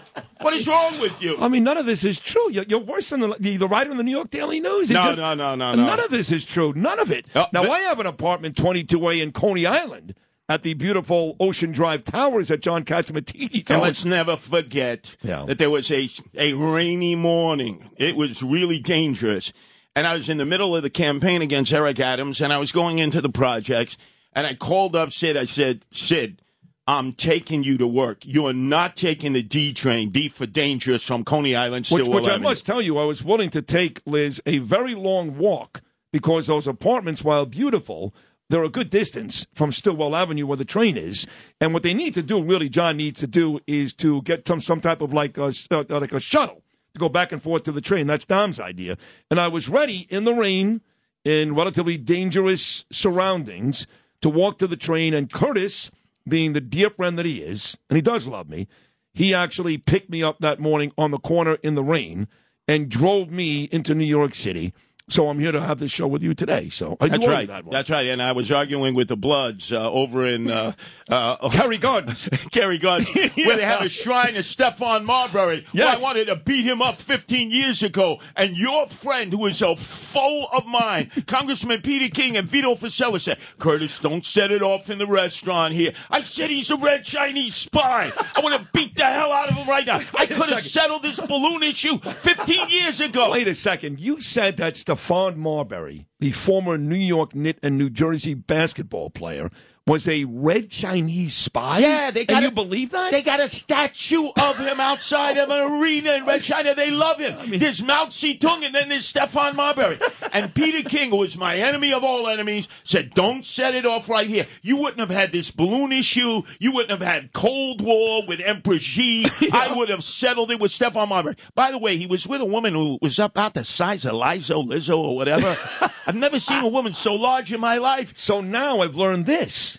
What 0.41 0.53
is 0.53 0.69
wrong 0.69 1.01
with 1.01 1.23
you? 1.23 1.37
I 1.39 1.49
mean, 1.49 1.65
none 1.65 1.79
of 1.79 1.87
this 1.87 2.05
is 2.05 2.21
true. 2.21 2.51
You're, 2.51 2.65
you're 2.65 2.79
worse 2.81 3.09
than 3.11 3.21
the, 3.21 3.37
the, 3.41 3.57
the 3.57 3.69
writer 3.69 3.91
in 3.91 3.97
the 3.97 4.03
New 4.03 4.11
York 4.11 4.31
Daily 4.31 4.61
News. 4.61 4.91
No, 4.91 5.03
just- 5.05 5.19
no, 5.19 5.33
no, 5.35 5.55
no, 5.55 5.75
no. 5.75 5.87
None 5.87 6.01
of 6.01 6.11
this 6.11 6.31
is 6.31 6.45
true. 6.45 6.73
None 6.77 6.99
of 7.01 7.11
it. 7.11 7.27
Oh, 7.35 7.47
now, 7.53 7.63
the- 7.63 7.71
I 7.71 7.81
have 7.81 7.99
an 8.01 8.07
apartment 8.07 8.55
22A 8.57 9.23
in 9.23 9.33
Coney 9.33 9.65
Island 9.65 10.15
at 10.49 10.63
the 10.63 10.75
beautiful 10.75 11.37
Ocean 11.41 11.73
Drive 11.73 12.05
Towers 12.05 12.51
at 12.51 12.61
John 12.61 12.85
Catsimatidis 12.85 13.71
And 13.71 13.81
let's 13.83 14.05
never 14.05 14.37
forget 14.37 15.17
Yeah. 15.23 15.45
that 15.47 15.59
there 15.59 15.71
was 15.71 15.91
a 15.91 16.09
a 16.37 16.53
rainy 16.55 17.15
morning. 17.15 17.91
It 17.97 18.17
was 18.17 18.43
really 18.43 18.79
dangerous. 18.79 19.53
And 19.97 20.07
I 20.07 20.15
was 20.15 20.29
in 20.29 20.39
the 20.39 20.45
middle 20.45 20.75
of 20.77 20.83
the 20.83 20.91
campaign 20.91 21.41
against 21.41 21.73
Eric 21.73 22.01
Adams, 22.01 22.41
and 22.41 22.53
I 22.53 22.59
was 22.59 22.73
going 22.73 22.99
into 22.99 23.21
the 23.21 23.29
projects, 23.29 23.97
and 24.33 24.45
I 24.47 24.55
called 24.55 24.97
up 24.97 25.13
Sid. 25.13 25.37
I 25.37 25.45
said, 25.45 25.85
Sid, 25.93 26.43
I'm 26.87 27.13
taking 27.13 27.63
you 27.63 27.79
to 27.79 27.87
work. 27.87 28.19
You're 28.27 28.53
not 28.53 28.97
taking 28.97 29.35
the 29.35 29.43
D 29.43 29.73
train, 29.73 30.11
D 30.11 30.29
for 30.29 30.47
dangerous, 30.47 31.05
from 31.07 31.23
Coney 31.25 31.55
Island, 31.55 31.87
which, 31.89 32.07
which 32.09 32.29
I 32.29 32.39
must 32.39 32.67
tell 32.67 32.83
you, 32.83 32.99
I 32.99 33.05
was 33.05 33.23
willing 33.25 33.51
to 33.51 33.63
take 33.63 34.01
Liz 34.05 34.41
a 34.47 34.59
very 34.59 34.97
long 34.97 35.39
walk 35.39 35.81
because 36.13 36.49
those 36.49 36.67
apartments, 36.67 37.23
while 37.23 37.47
beautiful, 37.47 38.13
they're 38.51 38.65
a 38.65 38.69
good 38.69 38.91
distance 38.91 39.47
from 39.55 39.73
Stillwell 39.73 40.15
Avenue 40.15 40.47
where 40.47 40.57
the 40.57 40.65
train 40.65 40.97
is. 40.97 41.27
And 41.61 41.73
what 41.73 41.83
they 41.83 41.95
need 41.95 42.15
to 42.15 42.23
do, 42.23 42.43
really, 42.43 42.69
John 42.69 42.97
needs 42.97 43.21
to 43.21 43.27
do, 43.27 43.61
is 43.67 43.93
to 43.95 44.23
get 44.23 44.47
some 44.47 44.61
some 44.61 44.81
type 44.81 45.01
of 45.01 45.13
like 45.13 45.39
a 45.39 45.53
uh, 45.71 45.85
like 45.89 46.13
a 46.13 46.21
shuttle 46.21 46.63
to 46.93 46.99
go 46.99 47.09
back 47.09 47.33
and 47.33 47.43
forth 47.43 47.65
to 47.65 47.73
the 47.73 47.81
train. 47.81 48.07
That's 48.07 48.25
Dom's 48.25 48.61
idea. 48.61 48.97
And 49.31 49.41
I 49.41 49.49
was 49.49 49.69
ready 49.69 50.07
in 50.11 50.25
the 50.25 50.35
rain, 50.35 50.81
in 51.25 51.55
relatively 51.55 51.97
dangerous 51.97 52.85
surroundings, 52.93 53.87
to 54.21 54.29
walk 54.29 54.59
to 54.59 54.67
the 54.67 54.77
train. 54.77 55.15
And 55.15 55.33
Curtis, 55.33 55.91
being 56.29 56.53
the 56.53 56.61
dear 56.61 56.91
friend 56.91 57.19
that 57.19 57.27
he 57.27 57.41
is, 57.41 57.77
and 57.89 57.97
he 57.97 58.03
does 58.03 58.27
love 58.27 58.49
me, 58.49 58.69
he 59.13 59.33
actually 59.33 59.79
picked 59.79 60.11
me 60.11 60.23
up 60.23 60.39
that 60.41 60.61
morning 60.61 60.93
on 60.99 61.11
the 61.11 61.19
corner 61.19 61.55
in 61.63 61.75
the 61.77 61.85
rain 61.85 62.29
and 62.67 62.89
drove 62.89 63.31
me 63.31 63.65
into 63.65 63.95
New 63.95 64.05
York 64.05 64.35
City. 64.35 64.73
So 65.09 65.29
I'm 65.29 65.39
here 65.39 65.53
to 65.53 65.61
have 65.61 65.79
this 65.79 65.91
show 65.91 66.07
with 66.07 66.23
you 66.23 66.33
today. 66.33 66.71
So 66.71 66.97
I 66.99 67.09
That's 67.09 67.27
right. 67.27 67.47
That 67.47 67.65
one. 67.67 67.73
That's 67.73 67.91
right. 67.91 68.07
And 68.07 68.23
I 68.23 68.33
was 68.33 68.51
arguing 68.51 68.95
with 68.95 69.09
the 69.09 69.19
Bloods 69.19 69.71
uh, 69.71 69.91
over 69.91 70.25
in 70.27 70.51
uh, 70.51 70.73
uh, 71.11 71.49
Kerry 71.53 71.77
Gardens. 71.77 72.27
Kerry 72.53 72.79
Gardens, 72.79 73.11
where 73.37 73.57
they 73.57 73.65
have 73.65 73.83
a 73.83 73.89
shrine 73.91 74.33
to 74.33 74.41
Stephon 74.41 75.05
Marbury. 75.05 75.67
Yes. 75.73 76.01
I 76.01 76.03
wanted 76.03 76.29
to 76.29 76.37
beat 76.37 76.65
him 76.65 76.81
up 76.81 76.99
15 76.99 77.51
years 77.51 77.83
ago. 77.83 78.19
And 78.35 78.57
your 78.57 78.87
friend, 78.87 79.31
who 79.31 79.45
is 79.47 79.61
a 79.61 79.77
foe 79.77 80.47
of 80.51 80.65
mine, 80.65 81.11
Congressman 81.27 81.83
Peter 81.83 82.09
King 82.09 82.39
and 82.39 82.49
Vito 82.49 82.75
Fossella 82.75 83.21
said, 83.21 83.37
Curtis, 83.59 83.99
don't 83.99 84.25
set 84.25 84.51
it 84.51 84.63
off 84.63 84.89
in 84.89 84.97
the 84.97 85.07
restaurant 85.07 85.75
here. 85.75 85.93
I 86.11 86.23
said 86.23 86.49
he's 86.49 86.71
a 86.71 86.77
red 86.79 87.05
Chinese 87.05 87.57
spy. 87.57 88.11
I 88.37 88.41
want 88.41 88.57
to 88.57 88.67
beat 88.73 88.95
the 88.95 89.05
hell 89.05 89.33
out 89.33 89.51
of 89.51 89.55
him 89.55 89.69
right 89.69 89.87
now. 89.87 90.01
I 90.19 90.25
could 90.25 90.49
have 90.49 90.61
settled 90.61 91.03
this 91.03 91.21
balloon 91.21 91.63
issue 91.63 91.99
15 91.99 92.71
years 92.71 93.01
ago. 93.01 93.33
Wait 93.33 93.49
a 93.49 93.55
second. 93.55 94.01
You 94.01 94.23
said 94.23 94.57
that 94.57 94.79
Stephon 94.95 95.37
Marbury, 95.37 96.07
the 96.21 96.31
former 96.31 96.79
New 96.79 96.95
York 96.95 97.35
Knick 97.35 97.59
and 97.65 97.77
New 97.77 97.91
Jersey 97.91 98.35
basketball 98.35 99.11
player, 99.11 99.51
was 99.87 100.09
a 100.09 100.25
red 100.25 100.71
Chinese 100.71 101.35
spy? 101.35 101.81
Yeah, 101.81 102.11
they 102.11 102.25
got 102.25 102.43
a- 102.43 102.47
you 102.47 102.51
believe 102.51 102.91
that? 102.93 103.13
They 103.13 103.23
got 103.23 103.41
a 103.41 103.49
statue 103.51 104.29
of 104.41 104.57
him 104.57 104.81
outside 104.81 105.37
of 105.37 105.51
an 105.51 105.73
arena 105.83 106.13
in 106.13 106.25
Red 106.25 106.43
China. 106.43 106.75
They 106.75 106.91
love 106.91 107.19
him. 107.19 107.37
there's 107.59 107.83
Mao 107.83 108.07
Zedong 108.07 108.65
and 108.65 108.75
then 108.75 108.89
there's 108.89 109.13
Stephon 109.13 109.55
Marbury. 109.55 109.99
and 110.33 110.55
Peter 110.55 110.89
King, 110.89 111.11
who 111.11 111.23
is 111.23 111.37
my 111.37 111.57
enemy 111.57 111.93
of 111.93 112.03
all 112.03 112.29
enemies, 112.29 112.67
said, 112.83 113.11
don't 113.11 113.45
set 113.45 113.75
it 113.75 113.85
off 113.85 114.09
right 114.09 114.29
here. 114.29 114.47
You 114.63 114.79
wouldn't 114.79 115.01
have 115.01 115.11
had 115.11 115.33
this 115.33 115.51
balloon 115.51 115.93
issue. 115.93 116.41
You 116.59 116.73
wouldn't 116.73 116.91
have 116.99 117.07
had 117.07 117.35
Cold 117.35 117.83
War 117.83 118.25
with 118.27 118.41
Emperor 118.41 118.79
Xi. 118.79 119.27
I 119.53 119.75
would 119.77 119.91
have 119.91 120.03
settled 120.03 120.51
it 120.51 120.61
with 120.61 120.71
Stephon 120.71 121.09
Marbury. 121.11 121.37
By 121.55 121.71
the 121.71 121.79
way, 121.79 121.99
he 121.99 122.07
was 122.07 122.27
with 122.27 122.41
a 122.41 122.47
woman 122.47 122.73
who 122.73 122.99
was 123.03 123.19
about 123.19 123.53
the 123.53 123.65
size 123.65 124.07
of 124.07 124.13
Lizo, 124.13 124.67
Lizzo, 124.67 124.97
or 124.97 125.15
whatever. 125.15 125.55
I've 126.07 126.15
never 126.17 126.41
seen 126.41 126.65
a 126.65 126.69
woman 126.69 126.95
so 126.95 127.15
large 127.15 127.53
in 127.53 127.61
my 127.61 127.77
life. 127.77 128.15
So 128.17 128.41
now 128.41 128.81
I've 128.81 128.95
learned 128.97 129.27
this. 129.27 129.74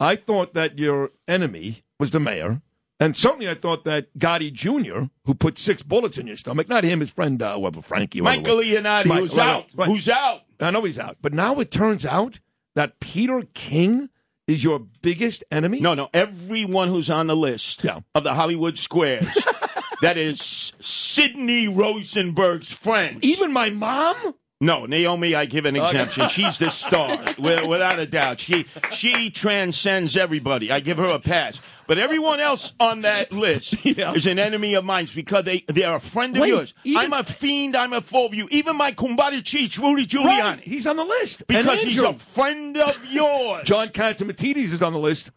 I 0.00 0.16
thought 0.16 0.54
that 0.54 0.78
your 0.78 1.10
enemy 1.28 1.82
was 1.98 2.10
the 2.10 2.20
mayor. 2.20 2.62
And 2.98 3.16
certainly 3.16 3.48
I 3.48 3.54
thought 3.54 3.84
that 3.84 4.08
Gotti 4.18 4.52
Jr., 4.52 5.04
who 5.24 5.34
put 5.34 5.58
six 5.58 5.82
bullets 5.82 6.18
in 6.18 6.26
your 6.26 6.36
stomach, 6.36 6.68
not 6.68 6.84
him, 6.84 7.00
his 7.00 7.10
friend, 7.10 7.40
uh, 7.42 7.54
whoever, 7.58 7.80
Frankie. 7.82 8.20
Michael. 8.20 8.56
Leonardi, 8.56 9.06
Mike- 9.06 9.20
who's 9.20 9.36
right, 9.36 9.46
out. 9.48 9.66
right. 9.74 9.88
Who's 9.88 10.08
out? 10.08 10.40
I 10.60 10.70
know 10.70 10.82
he's 10.84 10.98
out. 10.98 11.16
But 11.22 11.32
now 11.32 11.60
it 11.60 11.70
turns 11.70 12.04
out 12.04 12.40
that 12.74 13.00
Peter 13.00 13.42
King 13.54 14.10
is 14.46 14.62
your 14.64 14.80
biggest 15.00 15.44
enemy? 15.50 15.80
No, 15.80 15.94
no. 15.94 16.10
Everyone 16.12 16.88
who's 16.88 17.08
on 17.08 17.26
the 17.26 17.36
list 17.36 17.84
Yeah. 17.84 18.00
of 18.14 18.24
the 18.24 18.34
Hollywood 18.34 18.78
squares, 18.78 19.26
that 20.02 20.18
is 20.18 20.72
Sidney 20.80 21.68
Rosenberg's 21.68 22.70
friends. 22.70 23.18
Even 23.22 23.52
my 23.52 23.70
mom? 23.70 24.34
No, 24.62 24.84
Naomi, 24.84 25.34
I 25.34 25.46
give 25.46 25.64
an 25.64 25.74
exemption. 25.74 26.28
She's 26.28 26.58
the 26.58 26.68
star, 26.70 27.16
without 27.38 27.98
a 27.98 28.04
doubt. 28.04 28.40
She 28.40 28.66
she 28.92 29.30
transcends 29.30 30.18
everybody. 30.18 30.70
I 30.70 30.80
give 30.80 30.98
her 30.98 31.08
a 31.08 31.18
pass. 31.18 31.60
But 31.86 31.96
everyone 31.98 32.40
else 32.40 32.74
on 32.78 33.00
that 33.02 33.32
list 33.32 33.76
Yeah. 33.86 34.12
is 34.12 34.26
an 34.26 34.38
enemy 34.38 34.74
of 34.74 34.84
mine 34.84 35.08
because 35.14 35.44
they 35.44 35.64
they're 35.66 35.96
a 35.96 36.00
friend 36.00 36.36
of 36.36 36.42
Wait, 36.42 36.48
yours. 36.48 36.74
even- 36.84 37.00
I'm 37.00 37.12
a 37.14 37.24
fiend. 37.24 37.74
I'm 37.74 37.94
a 37.94 38.02
foe 38.02 38.26
of 38.26 38.34
you. 38.34 38.48
Even 38.50 38.76
my 38.76 38.92
kumbari 38.92 39.40
cheech, 39.42 39.78
Rudy 39.78 40.04
Giuliani, 40.06 40.26
Right. 40.40 40.60
He's 40.60 40.86
on 40.86 40.96
the 40.96 41.04
list. 41.06 41.46
Because 41.46 41.80
he's 41.82 41.96
a 42.02 42.12
friend 42.12 42.76
of 42.76 43.02
yours. 43.06 43.62
John 43.64 43.88
Catsimatidis 43.88 44.56
is 44.74 44.82
on 44.82 44.92
the 44.92 44.98
list. 44.98 45.30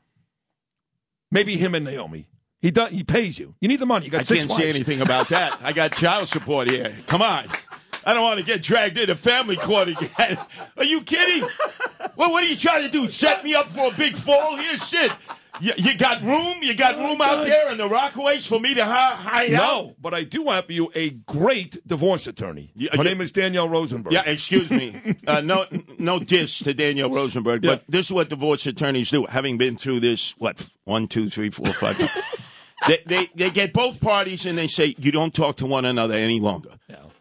Maybe 1.31 1.55
him 1.55 1.75
and 1.75 1.85
Naomi. 1.85 2.27
He 2.61 2.71
does, 2.71 2.91
He 2.91 3.03
pays 3.05 3.39
you. 3.39 3.55
You 3.61 3.69
need 3.69 3.79
the 3.79 3.85
money. 3.85 4.05
You 4.05 4.11
got 4.11 4.19
I 4.21 4.23
six 4.23 4.45
can't 4.45 4.59
say 4.59 4.69
anything 4.69 4.99
about 5.01 5.29
that. 5.29 5.59
I 5.63 5.71
got 5.71 5.91
child 5.95 6.27
support 6.27 6.69
here. 6.69 6.93
Come 7.07 7.21
on. 7.21 7.45
I 8.05 8.13
don't 8.13 8.23
want 8.23 8.39
to 8.39 8.45
get 8.45 8.61
dragged 8.61 8.97
into 8.97 9.15
family 9.15 9.55
court 9.55 9.89
again. 9.89 10.37
Are 10.77 10.83
you 10.83 11.01
kidding? 11.01 11.47
Well, 12.15 12.31
what 12.31 12.43
are 12.43 12.47
you 12.47 12.55
trying 12.55 12.83
to 12.83 12.89
do? 12.89 13.07
Set 13.09 13.43
me 13.43 13.53
up 13.55 13.67
for 13.67 13.91
a 13.93 13.95
big 13.95 14.15
fall? 14.15 14.57
Here, 14.57 14.77
Shit. 14.77 15.11
You, 15.61 15.71
you 15.77 15.95
got 15.97 16.23
room? 16.23 16.57
You 16.63 16.73
got 16.73 16.97
room 16.97 17.21
out 17.21 17.45
there 17.45 17.71
in 17.71 17.77
the 17.77 17.87
Rockaways 17.87 18.47
for 18.47 18.59
me 18.59 18.73
to 18.73 18.83
hi- 18.83 19.15
hide 19.15 19.53
out? 19.53 19.85
No, 19.85 19.95
but 20.01 20.13
I 20.13 20.23
do 20.23 20.45
have 20.45 20.69
you 20.71 20.91
a 20.95 21.11
great 21.11 21.77
divorce 21.87 22.25
attorney. 22.25 22.71
Her 22.75 22.97
yeah. 22.97 23.03
name 23.03 23.21
is 23.21 23.31
Danielle 23.31 23.69
Rosenberg. 23.69 24.13
Yeah, 24.13 24.23
excuse 24.25 24.69
me. 24.69 25.15
Uh, 25.25 25.39
no, 25.39 25.65
no 25.99 26.19
diss 26.19 26.59
to 26.59 26.73
Danielle 26.73 27.09
Rosenberg, 27.09 27.61
but 27.61 27.79
Yeah. 27.79 27.85
this 27.87 28.07
is 28.07 28.11
what 28.11 28.29
divorce 28.29 28.65
attorneys 28.65 29.09
do. 29.09 29.25
Having 29.25 29.57
been 29.57 29.77
through 29.77 30.01
this, 30.01 30.31
what 30.37 30.69
one, 30.83 31.07
two, 31.07 31.29
three, 31.29 31.49
four, 31.49 31.67
five. 31.67 31.97
they, 32.87 32.99
they 33.05 33.29
they 33.33 33.49
get 33.49 33.71
both 33.71 34.01
parties 34.01 34.45
and 34.45 34.57
they 34.57 34.67
say 34.67 34.95
you 34.97 35.13
don't 35.13 35.33
talk 35.33 35.57
to 35.57 35.65
one 35.65 35.85
another 35.85 36.15
any 36.15 36.41
longer. 36.41 36.71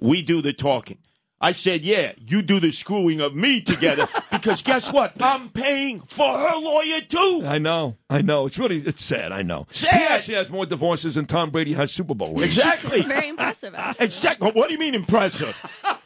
We 0.02 0.20
do 0.22 0.42
the 0.42 0.52
talking. 0.52 0.98
I 1.40 1.52
said, 1.52 1.82
yeah, 1.82 2.12
you 2.18 2.40
do 2.42 2.60
the 2.60 2.70
screwing 2.70 3.20
of 3.20 3.34
me 3.34 3.60
together 3.60 4.06
because 4.30 4.62
guess 4.62 4.92
what? 4.92 5.20
I'm 5.20 5.48
paying 5.48 6.00
for 6.00 6.38
her 6.38 6.56
lawyer 6.56 7.00
too. 7.00 7.42
I 7.44 7.58
know. 7.58 7.96
I 8.08 8.22
know. 8.22 8.46
It's 8.46 8.58
really 8.58 8.76
it's 8.78 9.04
sad. 9.04 9.32
I 9.32 9.42
know. 9.42 9.66
Sad. 9.72 9.92
He 10.00 10.06
actually 10.06 10.34
has 10.36 10.50
more 10.50 10.66
divorces 10.66 11.16
than 11.16 11.26
Tom 11.26 11.50
Brady 11.50 11.72
has 11.72 11.90
Super 11.92 12.14
Bowl 12.14 12.32
rings. 12.34 12.56
Exactly. 12.56 13.02
Very 13.02 13.28
impressive. 13.28 13.74
actually. 13.74 14.04
Exactly. 14.06 14.50
What 14.52 14.68
do 14.68 14.74
you 14.74 14.78
mean 14.78 14.94
impressive? 14.94 15.56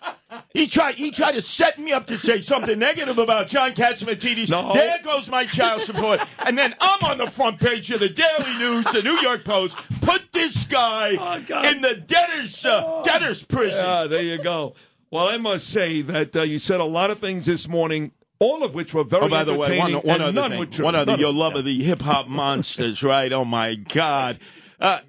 He 0.55 0.67
tried. 0.67 0.95
He 0.95 1.11
tried 1.11 1.33
to 1.33 1.43
set 1.43 1.79
me 1.79 1.93
up 1.93 2.07
to 2.07 2.17
say 2.19 2.41
something 2.41 2.79
negative 2.79 3.19
about 3.19 3.47
John 3.49 3.73
Catsimatidis. 3.73 4.51
No. 4.51 4.73
There 4.73 4.99
goes 5.03 5.31
my 5.31 5.45
child 5.45 5.83
support, 5.83 6.21
and 6.47 6.57
then 6.57 6.75
I'm 6.81 7.03
on 7.05 7.19
the 7.19 7.31
front 7.31 7.61
page 7.61 7.91
of 7.91 8.01
the 8.01 8.09
Daily 8.09 8.59
News, 8.59 8.85
the 8.87 9.03
New 9.03 9.19
York 9.21 9.45
Post. 9.45 9.77
Put 10.01 10.33
this 10.33 10.65
guy 10.65 11.17
Oh, 11.19 11.71
in 11.71 11.83
the 11.83 11.95
debtor's 11.97 12.65
uh, 12.65 13.03
debtor's 13.05 13.45
prison. 13.45 13.85
Ah, 13.87 14.07
there 14.07 14.23
you 14.23 14.43
go. 14.43 14.75
Well, 15.11 15.29
I 15.29 15.37
must 15.37 15.69
say 15.69 16.01
that 16.03 16.35
uh, 16.35 16.43
you 16.43 16.59
said 16.59 16.81
a 16.81 16.85
lot 16.85 17.11
of 17.11 17.19
things 17.21 17.45
this 17.47 17.69
morning, 17.69 18.13
all 18.39 18.65
of 18.65 18.75
which 18.75 18.95
were 18.95 19.05
very 19.05 19.25
Oh, 19.25 19.29
by 19.29 19.45
the 19.45 19.55
way, 19.55 19.79
one, 19.79 19.93
one 19.95 20.21
other 20.23 20.33
none 20.33 20.51
thing. 20.51 20.59
were 20.59 20.67
true. 20.67 20.85
One 20.87 20.95
other, 20.95 21.13
None 21.13 21.21
your 21.21 21.33
love 21.35 21.53
yeah. 21.53 21.59
of 21.59 21.65
the 21.67 21.83
hip 21.83 22.01
hop 22.03 22.29
monsters, 22.29 23.03
right? 23.03 23.33
Oh 23.33 23.45
my 23.45 23.75
God. 23.75 24.39
Uh, 24.81 25.01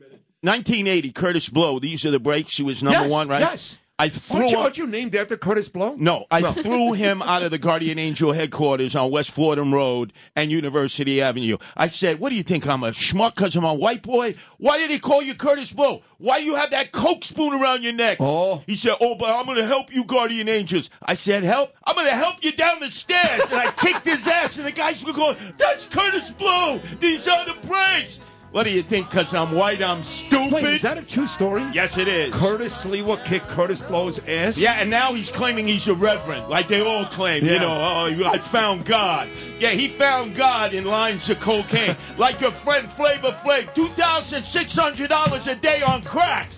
1980, 0.42 1.12
Kurtis 1.14 1.50
Blow. 1.52 1.80
These 1.80 2.06
are 2.06 2.12
the 2.12 2.20
breaks. 2.20 2.58
He 2.58 2.64
was 2.64 2.84
number 2.84 3.02
Yes, 3.02 3.12
one, 3.12 3.28
right? 3.28 3.40
yes. 3.42 3.80
I 4.00 4.10
threw 4.10 4.42
Aren't 4.42 4.52
you, 4.52 4.58
him- 4.58 4.64
aren't 4.64 4.78
you 4.78 4.86
named 4.86 5.16
after 5.16 5.36
Kurtis 5.38 5.74
Blow? 5.74 5.96
No, 5.98 6.26
I 6.30 6.44
threw 6.52 6.94
him 6.94 7.24
out 7.24 7.42
of 7.42 7.50
the 7.50 7.58
Guardian 7.58 7.98
Angel 7.98 8.32
headquarters 8.32 8.96
on 8.96 9.10
West 9.10 9.32
Fordham 9.32 9.74
Road 9.74 10.14
and 10.36 10.52
University 10.52 11.20
Avenue. 11.20 11.58
I 11.76 11.88
said, 11.88 12.20
What 12.20 12.30
do 12.30 12.36
you 12.36 12.44
think? 12.44 12.68
I'm 12.68 12.84
a 12.84 12.92
schmuck 12.92 13.34
because 13.36 13.56
I'm 13.56 13.64
a 13.64 13.74
white 13.74 14.04
boy? 14.04 14.36
Why 14.60 14.78
did 14.78 14.92
he 14.92 15.00
call 15.00 15.24
you 15.24 15.34
Kurtis 15.34 15.76
Blow? 15.76 16.04
Why 16.20 16.40
do 16.40 16.46
you 16.46 16.54
have 16.56 16.70
that 16.72 16.92
Coke 16.92 17.26
spoon 17.26 17.60
around 17.60 17.84
your 17.84 17.94
neck? 17.94 18.18
Oh. 18.20 18.62
He 18.68 18.76
said, 18.76 18.98
Oh, 19.02 19.16
but 19.16 19.32
I'm 19.32 19.46
going 19.46 19.58
to 19.58 19.66
help 19.66 19.92
you, 19.92 20.06
Guardian 20.06 20.48
Angels. 20.48 20.92
I 21.02 21.16
said, 21.16 21.44
Help? 21.44 21.74
I'm 21.84 21.96
going 21.96 22.06
to 22.08 22.16
help 22.16 22.44
you 22.44 22.52
down 22.52 22.80
the 22.80 22.92
stairs. 22.92 23.50
And 23.50 23.60
I 23.60 23.72
kicked 23.72 24.06
his 24.06 24.28
ass, 24.28 24.60
and 24.60 24.68
the 24.68 24.72
guys 24.72 25.04
were 25.04 25.14
going, 25.14 25.38
That's 25.58 25.88
Kurtis 25.88 26.38
Blow. 26.38 26.80
These 27.00 27.28
are 27.28 27.46
the 27.46 27.56
breaks. 27.68 28.20
What 28.52 28.64
do 28.64 28.70
you 28.70 28.82
think? 28.82 29.10
Because 29.10 29.34
I'm 29.34 29.52
white, 29.52 29.82
I'm 29.82 30.04
stupid? 30.04 30.54
Wait, 30.54 30.64
is 30.66 30.82
that 30.82 30.98
a 30.98 31.06
true 31.06 31.28
story? 31.28 31.64
yes, 31.74 31.98
it 31.98 32.08
is. 32.08 32.34
Curtis 32.34 32.86
Sliwa 32.86 33.24
kicked 33.26 33.48
Kurtis 33.50 33.86
Blow's 33.88 34.20
ass? 34.28 34.58
Yeah, 34.58 34.74
and 34.74 34.90
now 34.90 35.14
he's 35.14 35.30
claiming 35.30 35.68
he's 35.68 35.88
a 35.88 35.94
reverend, 35.94 36.48
like 36.48 36.68
they 36.68 36.82
all 36.82 37.06
claim. 37.06 37.46
Yeah. 37.46 37.54
You 37.54 37.60
know, 37.60 37.72
oh, 37.72 38.30
I 38.30 38.38
found 38.38 38.86
God. 38.86 39.28
Yeah, 39.60 39.72
he 39.72 39.88
found 39.88 40.36
God 40.36 40.74
in 40.74 40.86
lines 40.86 41.30
of 41.30 41.40
cocaine, 41.40 41.96
like 42.18 42.40
your 42.40 42.52
friend 42.52 42.90
Flavor 42.90 43.32
Flav, 43.32 43.74
two 43.74 43.88
thousand 43.90 44.46
six 44.46 44.76
hundred 44.76 45.10
dollars 45.10 45.48
a 45.48 45.56
day 45.56 45.82
on 45.82 46.02
crack. 46.04 46.50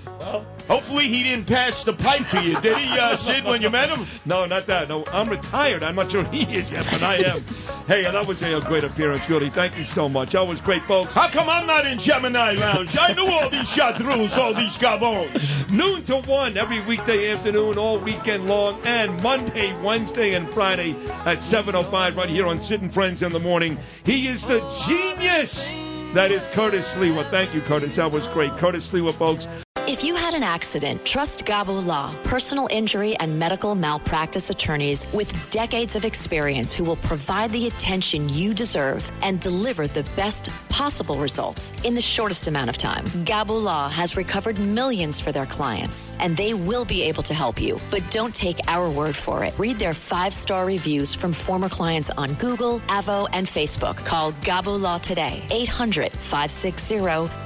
Hopefully, 0.69 1.07
he 1.07 1.23
didn't 1.23 1.47
pass 1.47 1.83
the 1.83 1.93
pipe 1.93 2.27
to 2.29 2.43
you, 2.43 2.61
did 2.61 2.77
he, 2.77 2.99
uh, 2.99 3.15
Sid, 3.15 3.43
when 3.43 3.59
you 3.59 3.71
met 3.71 3.89
him? 3.89 4.05
No, 4.27 4.45
not 4.45 4.67
that. 4.67 4.87
No, 4.87 5.03
I'm 5.11 5.27
retired. 5.27 5.81
I'm 5.81 5.95
not 5.95 6.11
sure 6.11 6.23
he 6.25 6.43
is 6.55 6.71
yet, 6.71 6.85
but 6.91 7.01
I 7.01 7.15
am. 7.15 7.41
hey, 7.87 8.03
that 8.03 8.27
was 8.27 8.43
a, 8.43 8.61
great 8.61 8.83
appearance, 8.83 9.27
really. 9.27 9.49
Thank 9.49 9.79
you 9.79 9.83
so 9.83 10.07
much. 10.07 10.33
That 10.33 10.47
was 10.47 10.61
great, 10.61 10.83
folks. 10.83 11.15
How 11.15 11.27
come 11.27 11.49
I'm 11.49 11.65
not 11.65 11.87
in 11.87 11.97
Gemini 11.97 12.51
Lounge? 12.51 12.95
I 12.99 13.13
knew 13.13 13.25
all 13.25 13.49
these 13.49 13.67
chartreuse, 13.67 14.37
all 14.37 14.53
these 14.53 14.77
gabons. 14.77 15.71
Noon 15.71 16.03
to 16.03 16.17
1 16.17 16.55
every 16.55 16.81
weekday 16.81 17.31
afternoon, 17.31 17.79
all 17.79 17.97
weekend 17.97 18.45
long, 18.47 18.79
and 18.85 19.23
Monday, 19.23 19.73
Wednesday, 19.81 20.35
and 20.35 20.47
Friday 20.49 20.91
at 21.25 21.39
7.05 21.39 22.15
right 22.15 22.29
here 22.29 22.45
on 22.45 22.61
Sid 22.61 22.83
and 22.83 22.93
Friends 22.93 23.23
in 23.23 23.31
the 23.31 23.39
Morning. 23.39 23.79
He 24.03 24.27
is 24.27 24.45
the 24.45 24.59
genius 24.85 25.73
that 26.13 26.31
is 26.31 26.47
Curtis 26.47 26.95
Sliwa. 26.95 27.29
Thank 27.31 27.55
you, 27.55 27.61
Curtis. 27.61 27.95
That 27.95 28.11
was 28.11 28.27
great. 28.27 28.51
Curtis 28.53 28.91
Sliwa, 28.91 29.13
folks. 29.13 29.47
If 29.89 30.03
you 30.03 30.13
had 30.13 30.35
an 30.35 30.43
accident, 30.43 31.03
trust 31.03 31.47
Gabo 31.47 31.83
Law, 31.83 32.13
personal 32.23 32.67
injury 32.69 33.15
and 33.15 33.39
medical 33.39 33.73
malpractice 33.73 34.51
attorneys 34.51 35.11
with 35.13 35.49
decades 35.49 35.95
of 35.95 36.05
experience 36.05 36.75
who 36.75 36.83
will 36.83 36.97
provide 36.97 37.49
the 37.49 37.65
attention 37.65 38.29
you 38.29 38.53
deserve 38.53 39.11
and 39.23 39.39
deliver 39.39 39.87
the 39.87 40.03
best 40.15 40.49
possible 40.79 41.17
results 41.17 41.73
in 41.83 41.93
the 41.93 41.99
shortest 41.99 42.47
amount 42.47 42.69
of 42.69 42.77
time. 42.77 43.03
Gabo 43.25 43.61
Law 43.61 43.89
has 43.89 44.15
recovered 44.15 44.57
millions 44.57 45.19
for 45.19 45.33
their 45.33 45.45
clients, 45.45 46.15
and 46.21 46.37
they 46.37 46.53
will 46.53 46.85
be 46.85 47.03
able 47.03 47.21
to 47.23 47.33
help 47.33 47.59
you. 47.59 47.77
But 47.91 48.09
don't 48.09 48.33
take 48.33 48.59
our 48.69 48.89
word 48.89 49.13
for 49.13 49.43
it. 49.43 49.53
Read 49.59 49.77
their 49.77 49.93
five 49.93 50.31
star 50.31 50.65
reviews 50.65 51.13
from 51.13 51.33
former 51.33 51.67
clients 51.67 52.11
on 52.11 52.33
Google, 52.35 52.79
Avvo, 52.87 53.27
and 53.33 53.45
Facebook. 53.45 53.97
Call 54.05 54.31
Gabo 54.31 54.79
Law 54.79 54.97
today, 54.99 55.43
800 55.51 56.13
560 56.13 56.99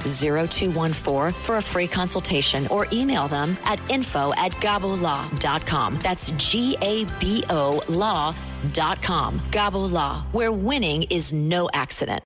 0214 0.08 1.32
for 1.32 1.58
a 1.58 1.62
free 1.62 1.88
consultation 1.88 2.68
or 2.68 2.86
email 2.94 3.28
them 3.28 3.58
at 3.66 3.80
info 3.90 4.32
at 4.38 4.52
gabolaw.com. 4.62 5.98
That's 6.04 6.30
G 6.38 6.78
A 6.84 7.06
B 7.20 7.44
O 7.50 7.82
law.com. 7.90 9.40
Gabo 9.50 9.92
Law, 9.92 10.24
where 10.34 10.52
winning 10.52 11.02
is 11.10 11.34
no 11.34 11.68
accident. 11.74 12.22